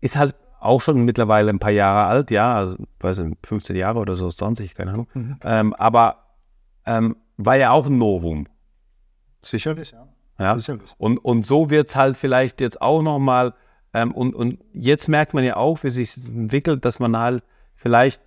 ist 0.00 0.16
halt 0.16 0.34
auch 0.60 0.80
schon 0.80 1.04
mittlerweile 1.04 1.50
ein 1.50 1.58
paar 1.58 1.70
Jahre 1.70 2.06
alt, 2.06 2.30
ja, 2.30 2.54
also 2.54 2.76
weiß 3.00 3.20
nicht, 3.20 3.46
15 3.46 3.76
Jahre 3.76 3.98
oder 3.98 4.14
so, 4.14 4.28
20, 4.28 4.74
keine 4.74 4.92
Ahnung. 4.92 5.08
Ähm, 5.42 5.74
aber 5.74 6.18
ähm, 6.86 7.16
war 7.38 7.56
ja 7.56 7.70
auch 7.70 7.86
ein 7.86 7.98
Novum. 7.98 8.46
Sicherlich, 9.42 9.92
ja. 9.92 10.06
Ja? 10.38 10.56
Sicherlich. 10.56 10.92
Und, 10.98 11.18
und 11.18 11.46
so 11.46 11.70
wird 11.70 11.88
es 11.88 11.96
halt 11.96 12.16
vielleicht 12.16 12.60
jetzt 12.60 12.80
auch 12.82 13.02
nochmal, 13.02 13.54
ähm, 13.94 14.12
und, 14.12 14.34
und 14.34 14.58
jetzt 14.72 15.08
merkt 15.08 15.32
man 15.32 15.44
ja 15.44 15.56
auch, 15.56 15.82
wie 15.82 15.90
sich 15.90 16.16
entwickelt, 16.16 16.84
dass 16.84 16.98
man 16.98 17.16
halt 17.16 17.42
vielleicht 17.74 18.22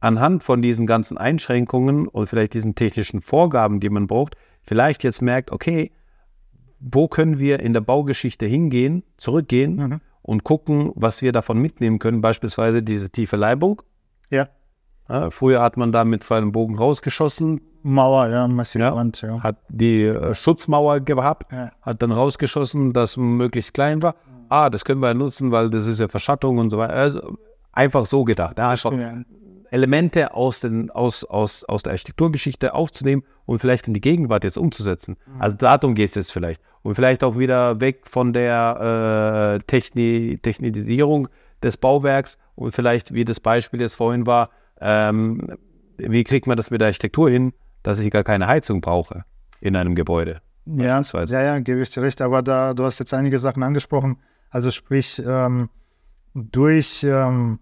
anhand 0.00 0.42
von 0.42 0.62
diesen 0.62 0.86
ganzen 0.86 1.16
Einschränkungen 1.16 2.08
und 2.08 2.26
vielleicht 2.26 2.54
diesen 2.54 2.74
technischen 2.74 3.22
Vorgaben, 3.22 3.80
die 3.80 3.90
man 3.90 4.06
braucht, 4.08 4.36
vielleicht 4.62 5.04
jetzt 5.04 5.22
merkt, 5.22 5.52
okay, 5.52 5.92
wo 6.78 7.08
können 7.08 7.38
wir 7.38 7.60
in 7.60 7.72
der 7.72 7.80
Baugeschichte 7.80 8.46
hingehen, 8.46 9.04
zurückgehen 9.16 9.76
Mhm. 9.76 10.00
Und 10.26 10.44
gucken, 10.44 10.92
was 10.94 11.22
wir 11.22 11.32
davon 11.32 11.58
mitnehmen 11.58 11.98
können, 11.98 12.20
beispielsweise 12.20 12.82
diese 12.82 13.10
tiefe 13.10 13.36
Leibung. 13.36 13.82
Ja. 14.30 14.48
Ja, 15.08 15.30
früher 15.30 15.62
hat 15.62 15.76
man 15.76 15.92
da 15.92 16.04
mit 16.04 16.24
und 16.24 16.52
Bogen 16.52 16.76
rausgeschossen, 16.76 17.60
Mauer, 17.84 18.26
ja, 18.28 18.48
massive 18.48 18.82
Ja. 18.82 18.94
Wand, 18.96 19.22
ja. 19.22 19.40
hat 19.40 19.56
die 19.68 20.02
äh, 20.02 20.34
Schutzmauer 20.34 20.98
gehabt, 21.00 21.52
Ja. 21.52 21.70
hat 21.82 22.02
dann 22.02 22.10
rausgeschossen, 22.10 22.92
dass 22.92 23.16
möglichst 23.16 23.72
klein 23.74 24.02
war. 24.02 24.16
Ah, 24.48 24.68
das 24.70 24.84
können 24.84 25.00
wir 25.00 25.14
nutzen, 25.14 25.52
weil 25.52 25.70
das 25.70 25.86
ist 25.86 26.00
ja 26.00 26.08
Verschattung 26.08 26.58
und 26.58 26.70
so 26.70 26.78
weiter. 26.78 26.94
Also 26.94 27.36
einfach 27.72 28.04
so 28.06 28.24
gedacht. 28.24 28.58
Ja, 28.58 28.74
Ja. 28.98 29.14
Elemente 29.70 30.34
aus, 30.34 30.60
den, 30.60 30.90
aus, 30.90 31.24
aus, 31.24 31.64
aus 31.64 31.82
der 31.82 31.92
Architekturgeschichte 31.92 32.74
aufzunehmen 32.74 33.22
und 33.44 33.58
vielleicht 33.58 33.88
in 33.88 33.94
die 33.94 34.00
Gegenwart 34.00 34.44
jetzt 34.44 34.58
umzusetzen. 34.58 35.16
Also 35.38 35.56
darum 35.56 35.94
geht 35.94 36.10
es 36.10 36.14
jetzt 36.14 36.32
vielleicht. 36.32 36.62
Und 36.82 36.94
vielleicht 36.94 37.24
auch 37.24 37.38
wieder 37.38 37.80
weg 37.80 38.02
von 38.04 38.32
der 38.32 39.58
äh, 39.60 39.64
Techni 39.66 40.38
Technisierung 40.40 41.28
des 41.62 41.76
Bauwerks 41.76 42.38
und 42.54 42.72
vielleicht, 42.72 43.12
wie 43.12 43.24
das 43.24 43.40
Beispiel 43.40 43.80
jetzt 43.80 43.96
vorhin 43.96 44.26
war, 44.26 44.50
ähm, 44.80 45.56
wie 45.98 46.24
kriegt 46.24 46.46
man 46.46 46.56
das 46.56 46.70
mit 46.70 46.80
der 46.80 46.88
Architektur 46.88 47.30
hin, 47.30 47.52
dass 47.82 47.98
ich 47.98 48.10
gar 48.10 48.24
keine 48.24 48.46
Heizung 48.46 48.80
brauche 48.80 49.24
in 49.60 49.76
einem 49.76 49.94
Gebäude? 49.94 50.42
Ja, 50.66 51.00
ja, 51.00 51.42
ja, 51.42 51.58
gebe 51.60 51.80
ich 51.80 51.90
dir 51.90 52.02
recht. 52.02 52.20
Aber 52.20 52.42
da, 52.42 52.74
du 52.74 52.84
hast 52.84 52.98
jetzt 52.98 53.14
einige 53.14 53.38
Sachen 53.38 53.62
angesprochen. 53.62 54.18
Also 54.50 54.70
sprich, 54.70 55.22
ähm, 55.24 55.70
durch 56.34 57.04
ähm, 57.04 57.60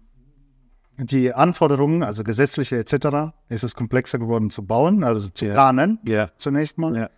die 0.97 1.33
Anforderungen, 1.33 2.03
also 2.03 2.23
gesetzliche 2.23 2.77
etc., 2.77 3.33
ist 3.49 3.63
es 3.63 3.75
komplexer 3.75 4.17
geworden 4.19 4.49
zu 4.49 4.65
bauen, 4.65 5.03
also 5.03 5.29
zu 5.29 5.45
planen 5.45 5.99
Ja. 6.03 6.27
zunächst 6.37 6.77
mal. 6.77 6.95
Ja. 6.95 7.09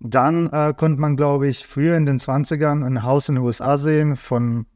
Dann 0.00 0.48
äh, 0.50 0.74
konnte 0.76 1.00
man, 1.00 1.16
glaube 1.16 1.48
ich, 1.48 1.66
früher 1.66 1.96
in 1.96 2.04
den 2.06 2.18
20ern 2.18 2.84
ein 2.84 3.02
Haus 3.04 3.28
in 3.28 3.36
den 3.36 3.44
USA 3.44 3.78
sehen 3.78 4.16
von, 4.16 4.66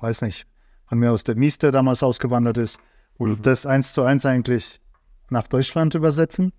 weiß 0.00 0.22
nicht, 0.22 0.46
von 0.86 0.98
mir 0.98 1.12
aus 1.12 1.22
der 1.24 1.36
Mies, 1.36 1.58
der 1.58 1.70
damals 1.72 2.02
ausgewandert 2.02 2.56
ist, 2.58 2.80
und 3.18 3.44
das 3.46 3.66
eins 3.66 3.92
zu 3.92 4.02
eins 4.02 4.24
eigentlich 4.24 4.80
nach 5.28 5.46
Deutschland 5.46 5.94
übersetzen, 5.94 6.52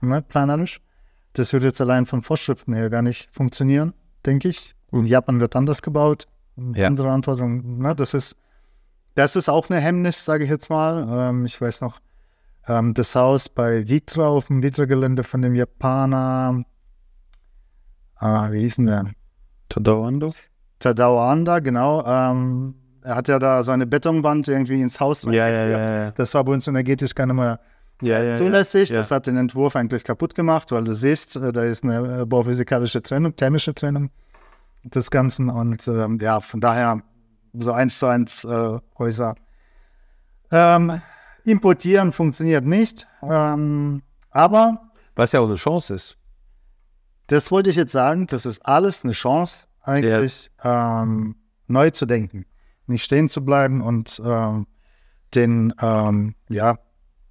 ne, 0.00 0.22
planerisch. 0.22 0.80
Das 1.34 1.52
würde 1.52 1.66
jetzt 1.66 1.80
allein 1.80 2.06
von 2.06 2.22
Vorschriften 2.22 2.72
her 2.72 2.88
gar 2.90 3.02
nicht 3.02 3.28
funktionieren, 3.30 3.92
denke 4.24 4.48
ich. 4.48 4.74
In 4.90 5.04
Japan 5.04 5.38
wird 5.38 5.54
anders 5.54 5.82
gebaut, 5.82 6.26
Ja. 6.74 6.86
andere 6.86 7.10
Anforderungen. 7.12 7.78
Ne, 7.78 7.94
das 7.94 8.14
ist, 8.14 8.36
das 9.18 9.34
ist 9.34 9.48
auch 9.48 9.68
eine 9.68 9.80
Hemmnis, 9.80 10.24
sage 10.24 10.44
ich 10.44 10.50
jetzt 10.50 10.70
mal. 10.70 11.06
Ähm, 11.10 11.44
ich 11.44 11.60
weiß 11.60 11.80
noch, 11.80 12.00
ähm, 12.68 12.94
das 12.94 13.14
Haus 13.16 13.48
bei 13.48 13.88
Vitra 13.88 14.28
auf 14.28 14.46
dem 14.46 14.62
Vitra-Gelände 14.62 15.24
von 15.24 15.42
dem 15.42 15.54
Japaner, 15.56 16.62
ah, 18.16 18.52
wie 18.52 18.60
hieß 18.60 18.76
denn 18.76 18.86
der? 18.86 19.10
Tadawando? 19.68 20.32
Tadao 20.78 21.20
Anda, 21.20 21.58
genau. 21.58 22.04
Ähm, 22.06 22.76
er 23.02 23.16
hat 23.16 23.26
ja 23.26 23.40
da 23.40 23.62
so 23.64 23.72
eine 23.72 23.86
Betonwand 23.86 24.46
irgendwie 24.46 24.80
ins 24.80 25.00
Haus. 25.00 25.22
Ja, 25.24 25.32
ja, 25.32 25.44
reingeführt. 25.44 25.88
ja, 25.88 26.04
ja. 26.04 26.10
Das 26.12 26.32
war 26.34 26.44
bei 26.44 26.52
uns 26.52 26.68
energetisch 26.68 27.14
gar 27.14 27.26
nicht 27.26 27.34
mehr 27.34 27.58
Ja, 28.00 28.22
ja, 28.22 28.36
zulässig. 28.36 28.90
ja. 28.90 28.98
Das 28.98 29.10
hat 29.10 29.26
den 29.26 29.36
Entwurf 29.36 29.74
eigentlich 29.74 30.04
kaputt 30.04 30.36
gemacht, 30.36 30.70
weil 30.70 30.84
du 30.84 30.94
siehst, 30.94 31.34
äh, 31.34 31.52
da 31.52 31.64
ist 31.64 31.82
eine 31.82 32.20
äh, 32.20 32.24
bauphysikalische 32.24 33.02
Trennung, 33.02 33.34
thermische 33.34 33.74
Trennung 33.74 34.10
des 34.84 35.10
Ganzen. 35.10 35.50
Und 35.50 35.88
ähm, 35.88 36.18
ja, 36.22 36.40
von 36.40 36.60
daher 36.60 36.98
so 37.52 37.72
eins 37.72 37.98
zu 37.98 38.06
eins 38.06 38.44
äh, 38.44 38.78
Häuser. 38.98 39.34
Ähm, 40.50 41.00
importieren 41.44 42.12
funktioniert 42.12 42.64
nicht. 42.64 43.06
Ähm, 43.22 44.02
aber 44.30 44.90
Was 45.14 45.32
ja 45.32 45.40
auch 45.40 45.46
eine 45.46 45.56
Chance 45.56 45.94
ist. 45.94 46.16
das 47.26 47.50
wollte 47.50 47.70
ich 47.70 47.76
jetzt 47.76 47.92
sagen, 47.92 48.26
das 48.26 48.46
ist 48.46 48.64
alles 48.64 49.04
eine 49.04 49.12
Chance, 49.12 49.66
eigentlich 49.82 50.50
ähm, 50.62 51.36
neu 51.66 51.90
zu 51.90 52.06
denken. 52.06 52.46
Nicht 52.86 53.04
stehen 53.04 53.28
zu 53.28 53.44
bleiben 53.44 53.82
und 53.82 54.20
ähm, 54.24 54.66
den, 55.34 55.74
ähm, 55.80 56.34
ja, 56.48 56.78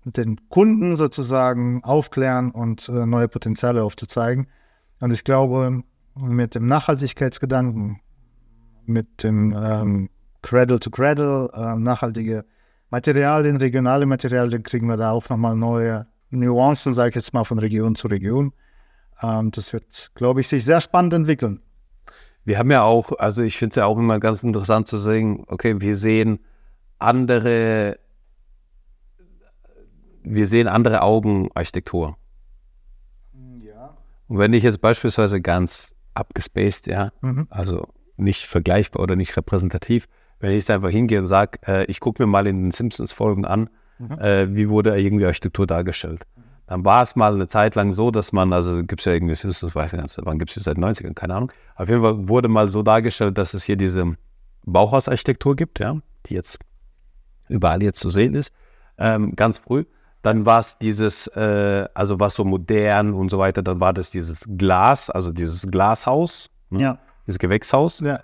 den 0.04 0.50
Kunden 0.50 0.96
sozusagen 0.96 1.84
aufklären 1.84 2.52
und 2.52 2.88
äh, 2.90 3.06
neue 3.06 3.28
Potenziale 3.28 3.84
aufzuzeigen. 3.84 4.48
Und 5.00 5.12
ich 5.12 5.24
glaube, 5.24 5.84
mit 6.16 6.56
dem 6.56 6.68
Nachhaltigkeitsgedanken, 6.68 8.00
mit 8.88 9.24
dem 9.24 9.56
ähm, 9.58 10.10
Cradle 10.42 10.80
to 10.80 10.90
Cradle, 10.90 11.50
äh, 11.54 11.76
nachhaltige 11.76 12.46
Materialien, 12.90 13.58
regionale 13.58 14.06
Materialien, 14.06 14.64
kriegen 14.64 14.88
wir 14.88 14.98
da 14.98 15.12
auch 15.12 15.28
nochmal 15.30 15.56
neue 15.56 16.08
Nuancen, 16.30 16.94
sage 16.94 17.10
ich 17.10 17.16
jetzt 17.16 17.34
mal, 17.34 17.44
von 17.44 17.60
Region 17.60 17.96
zu 17.96 18.08
Region. 18.08 18.54
Ähm, 19.22 19.52
das 19.52 19.74
wird, 19.74 20.12
glaube 20.16 20.42
ich, 20.42 20.48
sich 20.48 20.64
sehr 20.64 20.82
spannend 20.82 21.14
entwickeln. 21.14 21.62
Wir 22.46 22.60
haben 22.60 22.72
ja 22.72 22.84
auch, 22.84 23.12
also 23.20 23.42
ich 23.42 23.58
finde 23.58 23.72
es 23.72 23.76
ja 23.76 23.86
auch 23.86 23.98
immer 23.98 24.20
ganz 24.20 24.42
interessant 24.42 24.88
zu 24.88 24.98
sehen, 24.98 25.44
okay, 25.48 25.82
wir 25.82 25.98
sehen 25.98 26.40
andere, 26.98 28.00
wir 30.24 30.48
sehen 30.48 30.68
andere 30.68 31.02
Augenarchitektur. 31.02 32.18
Ja. 33.62 33.98
Und 34.28 34.38
wenn 34.38 34.54
ich 34.54 34.64
jetzt 34.64 34.80
beispielsweise 34.80 35.42
ganz 35.42 35.94
abgespaced, 36.14 36.88
ja, 36.88 37.12
mhm. 37.22 37.48
also 37.50 37.88
nicht 38.18 38.46
vergleichbar 38.46 39.04
oder 39.04 39.16
nicht 39.16 39.38
repräsentativ, 39.38 40.08
wenn 40.40 40.52
ich 40.52 40.58
jetzt 40.58 40.72
einfach 40.72 40.90
hingehe 40.90 41.20
und 41.20 41.28
sage, 41.28 41.60
äh, 41.66 41.86
ich 41.86 42.00
gucke 42.00 42.22
mir 42.22 42.28
mal 42.28 42.48
in 42.48 42.64
den 42.64 42.72
Simpsons-Folgen 42.72 43.46
an, 43.46 43.70
mhm. 44.00 44.20
äh, 44.20 44.56
wie 44.56 44.70
wurde 44.70 45.00
irgendwie 45.00 45.26
Architektur 45.26 45.66
dargestellt. 45.66 46.26
Dann 46.68 46.84
war 46.84 47.02
es 47.02 47.16
mal 47.16 47.34
eine 47.34 47.48
Zeit 47.48 47.76
lang 47.76 47.94
so, 47.94 48.12
dass 48.12 48.34
man, 48.34 48.52
also 48.52 48.84
gibt 48.84 49.02
es 49.02 49.06
ja 49.06 49.14
irgendwie 49.14 49.36
Simpsons, 49.36 49.74
weiß 49.74 49.94
ich 49.94 50.02
nicht, 50.02 50.18
wann 50.24 50.38
gibt 50.38 50.52
es 50.52 50.56
das 50.56 50.66
seit 50.66 50.78
90ern, 50.78 51.14
keine 51.14 51.36
Ahnung. 51.36 51.52
Auf 51.76 51.88
jeden 51.88 52.02
Fall 52.02 52.28
wurde 52.28 52.50
mal 52.50 52.68
so 52.68 52.84
dargestellt, 52.84 53.38
dass 53.38 53.54
es 53.54 53.64
hier 53.64 53.78
diese 53.78 54.18
Bauhausarchitektur 54.66 55.56
gibt, 55.56 55.80
ja, 55.80 55.96
die 56.26 56.34
jetzt 56.34 56.60
überall 57.48 57.82
jetzt 57.82 58.00
zu 58.00 58.10
sehen 58.10 58.36
ist, 58.36 58.54
ähm, 58.98 59.36
ganz 59.36 59.60
früh. 59.60 59.86
Dann 60.24 60.46
war 60.46 60.60
es 60.60 60.78
dieses, 60.78 61.28
äh, 61.28 61.88
also 61.94 62.20
was 62.20 62.36
so 62.36 62.44
modern 62.44 63.14
und 63.14 63.30
so 63.30 63.40
weiter, 63.40 63.62
dann 63.62 63.80
war 63.80 63.94
das 63.94 64.12
dieses 64.12 64.46
Glas, 64.58 65.10
also 65.10 65.32
dieses 65.32 65.68
Glashaus, 65.72 66.50
ne? 66.70 66.82
ja. 66.82 67.00
Dieses 67.28 67.40
Gewächshaus. 67.40 68.00
Ja. 68.00 68.22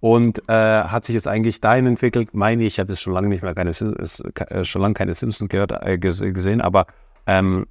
Und 0.00 0.48
äh, 0.48 0.52
hat 0.52 1.04
sich 1.04 1.14
jetzt 1.14 1.26
eigentlich 1.26 1.60
dahin 1.60 1.86
entwickelt, 1.86 2.32
meine 2.32 2.62
ich, 2.62 2.74
ich 2.74 2.80
habe 2.80 2.92
jetzt 2.92 3.02
schon 3.02 3.12
lange 3.12 3.28
nicht 3.28 3.42
mehr 3.42 3.54
keine, 3.54 3.70
äh, 3.70 4.64
schon 4.64 4.82
lange 4.82 4.94
keine 4.94 5.12
Simpsons 5.14 5.50
gehört, 5.50 5.72
äh, 5.82 5.98
gesehen, 5.98 6.60
aber 6.60 6.86
ähm, 7.26 7.66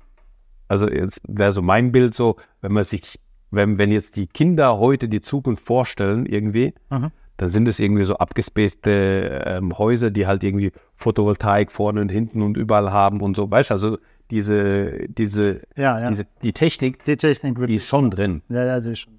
also 0.67 0.89
jetzt 0.89 1.21
wäre 1.27 1.53
so 1.53 1.62
mein 1.62 1.93
Bild 1.93 2.13
so, 2.13 2.36
wenn 2.62 2.73
man 2.73 2.84
sich, 2.84 3.17
wenn, 3.51 3.77
wenn 3.77 3.91
jetzt 3.91 4.17
die 4.17 4.27
Kinder 4.27 4.77
heute 4.77 5.08
die 5.08 5.21
Zukunft 5.21 5.65
vorstellen 5.65 6.25
irgendwie, 6.25 6.73
mhm. 6.89 7.12
dann 7.38 7.49
sind 7.49 7.65
es 7.65 7.80
irgendwie 7.80 8.03
so 8.03 8.17
abgespacete 8.17 9.43
ähm, 9.45 9.77
Häuser, 9.77 10.12
die 10.12 10.27
halt 10.27 10.43
irgendwie 10.43 10.73
Photovoltaik 10.95 11.71
vorne 11.71 12.01
und 12.01 12.10
hinten 12.10 12.41
und 12.41 12.58
überall 12.58 12.91
haben 12.91 13.21
und 13.21 13.38
so, 13.38 13.49
weißt 13.49 13.69
du, 13.69 13.73
also 13.73 13.97
diese, 14.30 15.08
diese, 15.08 15.62
ja, 15.77 15.99
ja. 16.01 16.10
diese 16.10 16.25
die 16.43 16.51
Technik, 16.51 17.06
die 17.06 17.15
Technik 17.15 17.58
ist 17.69 17.88
schon 17.88 18.12
drin. 18.12 18.41
Ja, 18.49 18.65
ja, 18.65 18.80
die 18.82 18.91
ist 18.91 18.99
schon. 18.99 19.16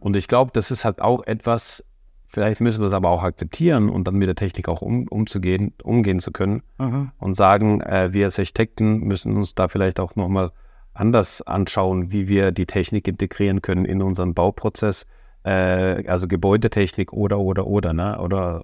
Und 0.00 0.16
ich 0.16 0.28
glaube, 0.28 0.50
das 0.54 0.70
ist 0.70 0.84
halt 0.84 1.00
auch 1.00 1.26
etwas, 1.26 1.84
Vielleicht 2.30 2.60
müssen 2.60 2.80
wir 2.80 2.86
es 2.86 2.92
aber 2.92 3.08
auch 3.08 3.22
akzeptieren 3.22 3.88
und 3.88 4.06
dann 4.06 4.16
mit 4.16 4.28
der 4.28 4.34
Technik 4.34 4.68
auch 4.68 4.82
um, 4.82 5.08
umzugehen, 5.08 5.72
umgehen 5.82 6.20
zu 6.20 6.30
können 6.30 6.62
mhm. 6.78 7.10
und 7.18 7.32
sagen, 7.32 7.80
äh, 7.80 8.12
wir 8.12 8.26
als 8.26 8.38
Architekten 8.38 8.98
müssen 8.98 9.34
uns 9.34 9.54
da 9.54 9.68
vielleicht 9.68 9.98
auch 9.98 10.14
nochmal 10.14 10.50
anders 10.92 11.40
anschauen, 11.40 12.12
wie 12.12 12.28
wir 12.28 12.52
die 12.52 12.66
Technik 12.66 13.08
integrieren 13.08 13.62
können 13.62 13.86
in 13.86 14.02
unseren 14.02 14.34
Bauprozess, 14.34 15.06
äh, 15.44 16.06
also 16.06 16.28
Gebäudetechnik 16.28 17.14
oder, 17.14 17.38
oder, 17.38 17.66
oder, 17.66 17.94
ne? 17.94 18.20
oder 18.20 18.62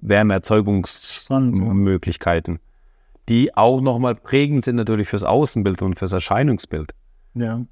Wärmeerzeugungsmöglichkeiten, 0.00 2.58
die 3.28 3.54
auch 3.54 3.82
nochmal 3.82 4.14
prägend 4.14 4.64
sind 4.64 4.76
natürlich 4.76 5.08
fürs 5.08 5.24
Außenbild 5.24 5.82
und 5.82 5.98
fürs 5.98 6.12
Erscheinungsbild. 6.12 6.94
Ja, 7.34 7.66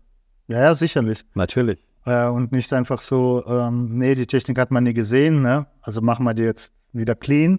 ja, 0.46 0.60
ja 0.60 0.74
sicherlich. 0.74 1.24
Natürlich. 1.32 1.78
Äh, 2.06 2.28
und 2.28 2.52
nicht 2.52 2.72
einfach 2.72 3.00
so, 3.00 3.44
ähm, 3.46 3.98
nee, 3.98 4.14
die 4.14 4.26
Technik 4.26 4.58
hat 4.58 4.70
man 4.70 4.84
nie 4.84 4.94
gesehen, 4.94 5.42
ne? 5.42 5.66
also 5.82 6.00
machen 6.00 6.24
wir 6.24 6.34
die 6.34 6.44
jetzt 6.44 6.72
wieder 6.92 7.16
clean, 7.16 7.58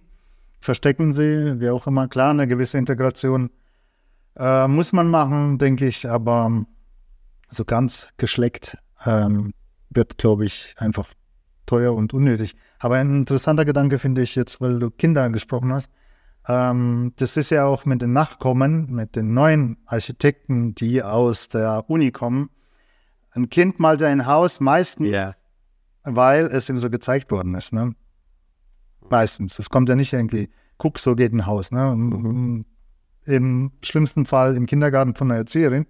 verstecken 0.61 1.13
sie, 1.13 1.59
wie 1.59 1.69
auch 1.69 1.85
immer. 1.85 2.07
Klar, 2.07 2.31
eine 2.31 2.47
gewisse 2.47 2.77
Integration 2.77 3.51
äh, 4.37 4.67
muss 4.67 4.93
man 4.93 5.09
machen, 5.09 5.57
denke 5.57 5.85
ich, 5.85 6.09
aber 6.09 6.65
so 7.49 7.65
ganz 7.65 8.13
geschleckt 8.17 8.77
ähm, 9.05 9.53
wird, 9.89 10.17
glaube 10.17 10.45
ich, 10.45 10.75
einfach 10.77 11.09
teuer 11.65 11.93
und 11.93 12.13
unnötig. 12.13 12.55
Aber 12.79 12.95
ein 12.95 13.17
interessanter 13.17 13.65
Gedanke 13.65 13.99
finde 13.99 14.21
ich 14.21 14.35
jetzt, 14.35 14.61
weil 14.61 14.79
du 14.79 14.89
Kinder 14.89 15.23
angesprochen 15.23 15.73
hast. 15.73 15.91
Ähm, 16.47 17.13
das 17.17 17.35
ist 17.35 17.49
ja 17.49 17.65
auch 17.65 17.83
mit 17.85 18.01
den 18.01 18.13
Nachkommen, 18.13 18.89
mit 18.91 19.17
den 19.17 19.33
neuen 19.33 19.77
Architekten, 19.85 20.73
die 20.73 21.03
aus 21.03 21.49
der 21.49 21.89
Uni 21.89 22.11
kommen, 22.11 22.49
ein 23.31 23.49
Kind 23.49 23.79
malt 23.79 24.01
ein 24.03 24.25
Haus 24.25 24.59
meistens, 24.59 25.09
yeah. 25.09 25.35
weil 26.03 26.45
es 26.47 26.69
ihm 26.69 26.79
so 26.79 26.89
gezeigt 26.89 27.31
worden 27.31 27.55
ist. 27.55 27.73
Ne? 27.73 27.95
Meistens. 29.09 29.59
Es 29.59 29.69
kommt 29.69 29.89
ja 29.89 29.95
nicht 29.95 30.13
irgendwie, 30.13 30.49
guck, 30.77 30.99
so 30.99 31.15
geht 31.15 31.33
ein 31.33 31.45
Haus. 31.45 31.71
Ne? 31.71 31.93
Mhm. 31.95 32.65
Im 33.25 33.71
schlimmsten 33.83 34.25
Fall 34.25 34.55
im 34.55 34.65
Kindergarten 34.65 35.15
von 35.15 35.29
einer 35.29 35.39
Erzieherin 35.39 35.85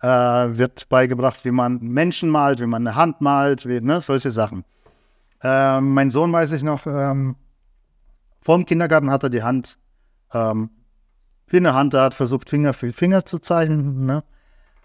äh, 0.00 0.06
wird 0.08 0.88
beigebracht, 0.88 1.44
wie 1.44 1.50
man 1.50 1.78
Menschen 1.80 2.30
malt, 2.30 2.60
wie 2.60 2.66
man 2.66 2.86
eine 2.86 2.96
Hand 2.96 3.20
malt, 3.20 3.66
wie, 3.66 3.80
ne? 3.80 4.00
solche 4.00 4.30
Sachen. 4.30 4.64
Äh, 5.42 5.80
mein 5.80 6.10
Sohn 6.10 6.32
weiß 6.32 6.52
ich 6.52 6.62
noch, 6.62 6.86
ähm, 6.86 7.36
vor 8.40 8.56
dem 8.56 8.66
Kindergarten 8.66 9.10
hat 9.10 9.22
er 9.22 9.30
die 9.30 9.42
Hand 9.42 9.78
ähm, 10.32 10.70
wie 11.50 11.56
eine 11.56 11.74
Hand, 11.74 11.94
er 11.94 12.02
hat 12.02 12.14
versucht, 12.14 12.48
Finger 12.48 12.72
für 12.72 12.92
Finger 12.92 13.24
zu 13.24 13.38
zeichnen. 13.38 14.06
Ne? 14.06 14.22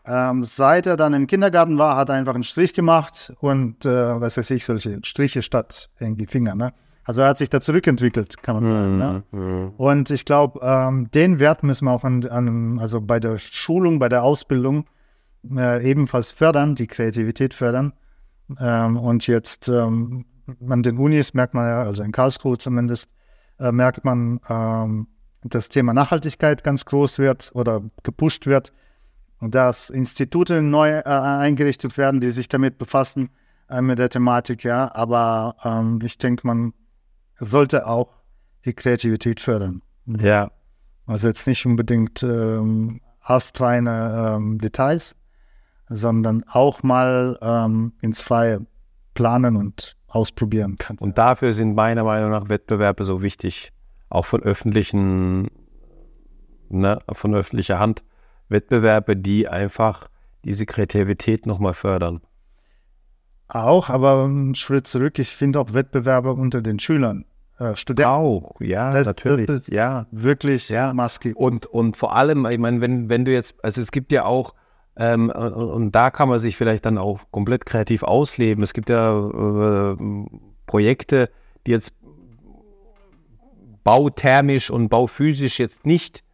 Ähm, 0.08 0.44
seit 0.44 0.86
er 0.86 0.98
dann 0.98 1.14
im 1.14 1.26
Kindergarten 1.26 1.78
war, 1.78 1.96
hat 1.98 2.10
er 2.10 2.16
einfach 2.16 2.36
einen 2.36 2.44
Strich 2.44 2.74
gemacht 2.74 3.34
und, 3.40 3.86
äh, 3.86 4.22
was 4.22 4.38
weiß 4.38 4.52
ich, 4.52 4.66
solche 4.66 5.00
Striche 5.04 5.42
statt 5.42 5.90
irgendwie 6.00 6.28
Finger. 6.28 6.54
Ne? 6.54 6.74
Also 7.04 7.22
er 7.22 7.30
hat 7.30 7.38
sich 7.38 7.50
da 7.50 7.60
zurückentwickelt, 7.60 8.42
kann 8.44 8.56
man 8.56 8.64
sagen. 8.68 8.98
Ne? 8.98 9.24
Mhm. 9.32 9.40
Ne? 9.40 9.72
Und 9.78 10.12
ich 10.12 10.26
glaube, 10.26 10.60
ähm, 10.62 11.10
den 11.12 11.40
Wert 11.40 11.64
müssen 11.64 11.86
wir 11.86 11.92
auch 11.92 12.04
an, 12.04 12.26
an, 12.28 12.80
also 12.80 13.02
bei 13.02 13.20
der 13.20 13.40
Schulung, 13.40 13.98
bei 13.98 14.10
der 14.10 14.24
Ausbildung 14.24 14.86
äh, 15.56 15.90
ebenfalls 15.90 16.32
fördern, 16.32 16.76
die 16.76 16.88
Kreativität 16.88 17.54
fördern. 17.54 17.94
Ähm, 18.60 18.98
und 18.98 19.26
jetzt 19.26 19.70
ähm, 19.70 20.26
an 20.70 20.84
den 20.84 20.98
Unis 20.98 21.34
merkt 21.34 21.56
man 21.56 21.66
ja, 21.66 21.82
also 21.82 22.04
in 22.04 22.12
Karlsruhe 22.12 22.58
zumindest, 22.60 23.10
äh, 23.60 23.72
merkt 23.72 24.06
man, 24.06 24.40
ähm, 24.50 25.08
das 25.44 25.70
Thema 25.70 25.94
Nachhaltigkeit 25.94 26.64
ganz 26.64 26.86
groß 26.86 27.20
wird 27.20 27.52
oder 27.54 27.82
gepusht 28.04 28.48
wird 28.48 28.74
dass 29.52 29.90
Institute 29.90 30.62
neu 30.62 30.90
äh, 30.90 31.04
eingerichtet 31.04 31.98
werden, 31.98 32.20
die 32.20 32.32
sich 32.32 32.48
damit 32.48 32.78
befassen, 32.78 33.30
äh, 33.70 33.82
mit 33.82 34.00
der 34.00 34.10
Thematik, 34.10 34.64
ja. 34.64 34.94
Aber 34.94 35.56
ähm, 35.64 36.00
ich 36.04 36.18
denke, 36.18 36.46
man 36.48 36.74
sollte 37.40 37.88
auch 37.88 38.14
die 38.66 38.74
Kreativität 38.74 39.40
fördern. 39.40 39.82
Ja. 40.06 40.52
Also 41.06 41.28
jetzt 41.28 41.48
nicht 41.48 41.66
unbedingt 41.66 42.24
ähm, 42.24 43.02
astreine 43.22 44.36
ähm, 44.36 44.60
Details, 44.60 45.16
sondern 45.90 46.44
auch 46.48 46.84
mal 46.84 47.38
ähm, 47.42 47.94
ins 48.02 48.22
Freie 48.22 48.66
planen 49.14 49.56
und 49.56 49.98
ausprobieren 50.08 50.78
kann. 50.78 50.98
Und 50.98 51.18
dafür 51.18 51.54
sind 51.54 51.76
meiner 51.76 52.04
Meinung 52.04 52.32
nach 52.32 52.50
Wettbewerbe 52.50 53.04
so 53.04 53.22
wichtig, 53.22 53.72
auch 54.10 54.26
von 54.26 54.42
öffentlichen, 54.42 55.50
ne, 56.70 57.00
von 57.12 57.36
öffentlicher 57.36 57.80
Hand 57.80 58.04
Wettbewerbe, 58.50 59.16
die 59.16 59.48
einfach 59.48 60.08
diese 60.44 60.66
Kreativität 60.66 61.46
nochmal 61.46 61.74
fördern. 61.74 62.22
Auch, 63.48 63.90
aber 63.90 64.24
einen 64.24 64.56
Schritt 64.56 64.88
zurück, 64.88 65.20
ich 65.20 65.30
finde 65.30 65.60
auch 65.60 65.74
Wettbewerbe 65.74 66.34
unter 66.34 66.62
den 66.62 66.80
Schülern. 66.80 67.26
Äh, 67.60 67.76
Studenten. 67.76 68.12
Auch, 68.12 68.60
ja, 68.60 68.92
das, 68.92 69.08
natürlich. 69.08 69.48
Das 69.48 69.68
ja, 69.68 70.08
wirklich 70.12 70.70
ja. 70.70 70.94
maskiert. 70.94 71.38
Und, 71.38 71.66
und 71.68 71.96
vor 71.96 72.16
allem, 72.16 72.46
ich 72.48 72.58
meine, 72.58 72.82
wenn, 72.82 73.10
wenn 73.10 73.24
du 73.24 73.32
jetzt, 73.32 73.56
also 73.64 73.82
es 73.82 73.92
gibt 73.92 74.12
ja 74.12 74.26
auch, 74.26 74.54
ähm, 74.98 75.30
und, 75.30 75.54
und, 75.54 75.92
da 75.92 76.10
kann 76.10 76.30
man 76.30 76.40
sich 76.40 76.58
vielleicht 76.58 76.86
dann 76.86 76.98
auch 76.98 77.20
komplett 77.32 77.66
kreativ 77.66 78.04
ausleben. 78.04 78.64
Es 78.64 78.74
gibt 78.74 78.90
ja 78.90 79.92
äh, 79.92 79.96
Projekte, 80.66 81.30
die 81.66 81.72
jetzt 81.72 81.94
bauthermisch 83.84 84.70
und 84.70 84.90
bauphysisch 84.90 85.60
jetzt 85.60 85.86
nicht 85.86 86.25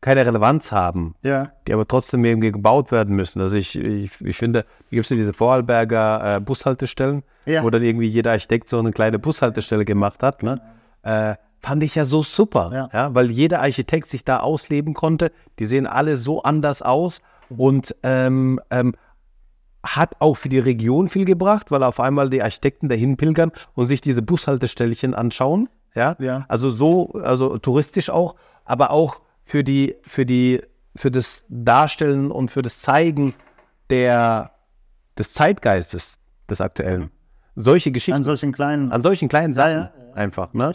keine 0.00 0.24
Relevanz 0.24 0.72
haben, 0.72 1.14
ja. 1.22 1.52
die 1.66 1.74
aber 1.74 1.86
trotzdem 1.86 2.24
irgendwie 2.24 2.52
gebaut 2.52 2.90
werden 2.90 3.14
müssen. 3.14 3.40
Also 3.40 3.56
ich, 3.56 3.76
ich, 3.76 4.20
ich 4.20 4.36
finde, 4.36 4.64
gibt 4.90 5.04
es 5.04 5.10
ja 5.10 5.16
diese 5.16 5.34
Vorarlberger 5.34 6.36
äh, 6.36 6.40
Bushaltestellen, 6.40 7.22
ja. 7.44 7.62
wo 7.62 7.70
dann 7.70 7.82
irgendwie 7.82 8.06
jeder 8.06 8.32
Architekt 8.32 8.68
so 8.68 8.78
eine 8.78 8.92
kleine 8.92 9.18
Bushaltestelle 9.18 9.84
gemacht 9.84 10.22
hat. 10.22 10.42
Ne? 10.42 10.60
Äh, 11.02 11.34
fand 11.60 11.82
ich 11.82 11.94
ja 11.94 12.04
so 12.04 12.22
super, 12.22 12.70
ja. 12.72 12.88
ja. 12.92 13.14
weil 13.14 13.30
jeder 13.30 13.60
Architekt 13.60 14.06
sich 14.06 14.24
da 14.24 14.40
ausleben 14.40 14.94
konnte. 14.94 15.32
Die 15.58 15.66
sehen 15.66 15.86
alle 15.86 16.16
so 16.16 16.42
anders 16.42 16.80
aus 16.80 17.20
und 17.50 17.94
ähm, 18.02 18.58
ähm, 18.70 18.94
hat 19.82 20.16
auch 20.18 20.34
für 20.34 20.48
die 20.48 20.58
Region 20.58 21.08
viel 21.08 21.26
gebracht, 21.26 21.70
weil 21.70 21.82
auf 21.82 22.00
einmal 22.00 22.30
die 22.30 22.42
Architekten 22.42 22.88
dahin 22.88 23.18
pilgern 23.18 23.52
und 23.74 23.86
sich 23.86 24.00
diese 24.00 24.22
Bushaltestellchen 24.22 25.14
anschauen. 25.14 25.68
Ja? 25.94 26.16
ja. 26.18 26.46
Also 26.48 26.70
so, 26.70 27.12
also 27.22 27.58
touristisch 27.58 28.08
auch, 28.08 28.36
aber 28.64 28.92
auch 28.92 29.20
für 29.50 29.64
die, 29.64 29.96
für 30.02 30.24
die, 30.24 30.60
für 30.94 31.10
das 31.10 31.44
Darstellen 31.48 32.30
und 32.30 32.52
für 32.52 32.62
das 32.62 32.80
Zeigen 32.82 33.34
der, 33.90 34.52
des 35.18 35.34
Zeitgeistes 35.34 36.20
des 36.48 36.60
Aktuellen. 36.60 37.10
Solche 37.56 37.90
Geschichten. 37.90 38.14
An 38.14 38.22
solchen 38.22 38.52
kleinen. 38.52 38.92
An 38.92 39.02
solchen 39.02 39.28
kleinen 39.28 39.52
Sachen 39.52 39.72
ja, 39.72 39.92
ja, 39.96 40.06
ja. 40.10 40.14
einfach, 40.14 40.54
ne? 40.54 40.72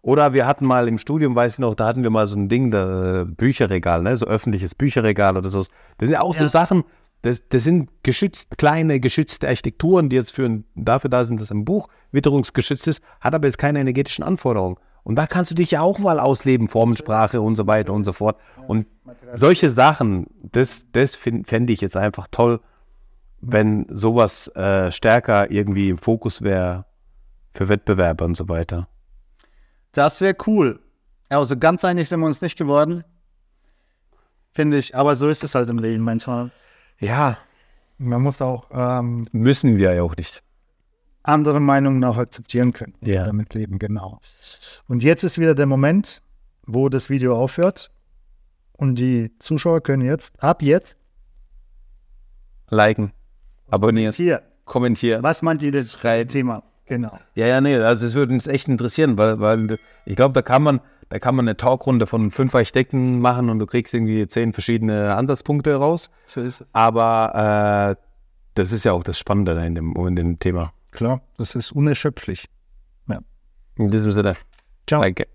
Oder 0.00 0.32
wir 0.32 0.46
hatten 0.46 0.64
mal 0.64 0.88
im 0.88 0.96
Studium, 0.96 1.36
weiß 1.36 1.54
ich 1.54 1.58
noch, 1.58 1.74
da 1.74 1.86
hatten 1.86 2.02
wir 2.02 2.08
mal 2.08 2.26
so 2.26 2.36
ein 2.36 2.48
Ding, 2.48 2.70
da, 2.70 3.26
Bücherregal, 3.26 4.02
ne? 4.02 4.16
so 4.16 4.24
öffentliches 4.24 4.74
Bücherregal 4.74 5.36
oder 5.36 5.50
so. 5.50 5.58
Das 5.58 5.68
sind 6.00 6.10
ja 6.12 6.22
auch 6.22 6.34
Ja. 6.34 6.44
so 6.44 6.48
Sachen, 6.48 6.84
das, 7.20 7.42
das 7.50 7.64
sind 7.64 7.90
geschützt, 8.02 8.56
kleine, 8.56 8.98
geschützte 8.98 9.46
Architekturen, 9.46 10.08
die 10.08 10.16
jetzt 10.16 10.32
für 10.32 10.62
dafür 10.74 11.10
da 11.10 11.26
sind, 11.26 11.38
dass 11.38 11.50
ein 11.50 11.66
Buch 11.66 11.88
witterungsgeschützt 12.12 12.88
ist, 12.88 13.02
hat 13.20 13.34
aber 13.34 13.46
jetzt 13.46 13.58
keine 13.58 13.78
energetischen 13.78 14.24
Anforderungen. 14.24 14.78
Und 15.02 15.16
da 15.16 15.26
kannst 15.26 15.50
du 15.50 15.54
dich 15.54 15.70
ja 15.72 15.80
auch 15.80 15.98
mal 15.98 16.20
ausleben, 16.20 16.68
Formensprache 16.68 17.40
und 17.40 17.56
so 17.56 17.66
weiter 17.66 17.92
und 17.92 18.04
so 18.04 18.12
fort. 18.12 18.38
Und 18.68 18.86
solche 19.32 19.70
Sachen, 19.70 20.26
das, 20.42 20.86
das 20.92 21.16
fände 21.16 21.72
ich 21.72 21.80
jetzt 21.80 21.96
einfach 21.96 22.28
toll, 22.30 22.60
wenn 23.40 23.86
sowas 23.88 24.48
äh, 24.48 24.92
stärker 24.92 25.50
irgendwie 25.50 25.88
im 25.88 25.98
Fokus 25.98 26.42
wäre 26.42 26.84
für 27.54 27.68
Wettbewerber 27.68 28.24
und 28.24 28.36
so 28.36 28.48
weiter. 28.48 28.88
Das 29.92 30.20
wäre 30.20 30.36
cool. 30.46 30.80
Also 31.28 31.56
ganz 31.56 31.84
einig 31.84 32.08
sind 32.08 32.20
wir 32.20 32.26
uns 32.26 32.42
nicht 32.42 32.58
geworden. 32.58 33.04
Finde 34.52 34.76
ich, 34.76 34.94
aber 34.94 35.16
so 35.16 35.28
ist 35.28 35.44
es 35.44 35.54
halt 35.54 35.70
im 35.70 35.78
Leben 35.78 36.02
manchmal. 36.02 36.50
Ja, 36.98 37.38
Man 37.98 38.22
muss 38.22 38.40
auch 38.40 38.66
ähm, 38.72 39.28
müssen 39.32 39.76
wir 39.76 39.94
ja 39.94 40.02
auch 40.02 40.16
nicht. 40.16 40.42
Andere 41.22 41.60
Meinungen 41.60 42.02
auch 42.04 42.16
akzeptieren 42.16 42.72
können. 42.72 42.94
und 43.00 43.08
Ja. 43.08 43.24
Damit 43.24 43.54
leben, 43.54 43.78
genau. 43.78 44.20
Und 44.88 45.02
jetzt 45.02 45.22
ist 45.22 45.38
wieder 45.38 45.54
der 45.54 45.66
Moment, 45.66 46.22
wo 46.66 46.88
das 46.88 47.10
Video 47.10 47.36
aufhört. 47.36 47.90
Und 48.72 48.98
die 48.98 49.30
Zuschauer 49.38 49.82
können 49.82 50.02
jetzt, 50.02 50.42
ab 50.42 50.62
jetzt, 50.62 50.96
Liken, 52.70 53.12
abonnieren, 53.68 54.12
hier, 54.14 54.42
kommentieren. 54.64 55.22
was 55.22 55.42
meint 55.42 55.62
ihr 55.62 55.72
das 55.72 55.92
Schreiben. 55.92 56.30
Thema? 56.30 56.62
Genau. 56.86 57.18
Ja, 57.34 57.46
ja, 57.46 57.60
nee, 57.60 57.76
also 57.76 58.06
es 58.06 58.14
würde 58.14 58.32
uns 58.32 58.46
echt 58.46 58.68
interessieren, 58.68 59.16
weil, 59.18 59.38
weil 59.38 59.78
ich 60.06 60.16
glaube, 60.16 60.32
da 60.32 60.42
kann 60.42 60.62
man, 60.62 60.80
da 61.08 61.18
kann 61.18 61.34
man 61.36 61.46
eine 61.46 61.56
Talkrunde 61.56 62.06
von 62.06 62.30
fünf 62.30 62.54
Architekten 62.54 63.20
machen 63.20 63.50
und 63.50 63.58
du 63.58 63.66
kriegst 63.66 63.92
irgendwie 63.92 64.26
zehn 64.26 64.52
verschiedene 64.52 65.14
Ansatzpunkte 65.14 65.74
raus. 65.74 66.10
So 66.26 66.40
ist 66.40 66.62
es. 66.62 66.68
Aber 66.72 67.96
äh, 67.98 68.02
das 68.54 68.72
ist 68.72 68.84
ja 68.84 68.92
auch 68.92 69.04
das 69.04 69.18
Spannende 69.18 69.52
in 69.64 69.74
dem, 69.74 69.94
in 69.94 70.16
dem 70.16 70.38
Thema. 70.38 70.72
Klar, 70.90 71.22
das 71.36 71.54
ist 71.54 71.72
unerschöpflich. 71.72 72.48
In 73.76 73.90
diesem 73.90 74.12
Sinne, 74.12 74.36
Ciao. 74.86 75.00
danke. 75.00 75.26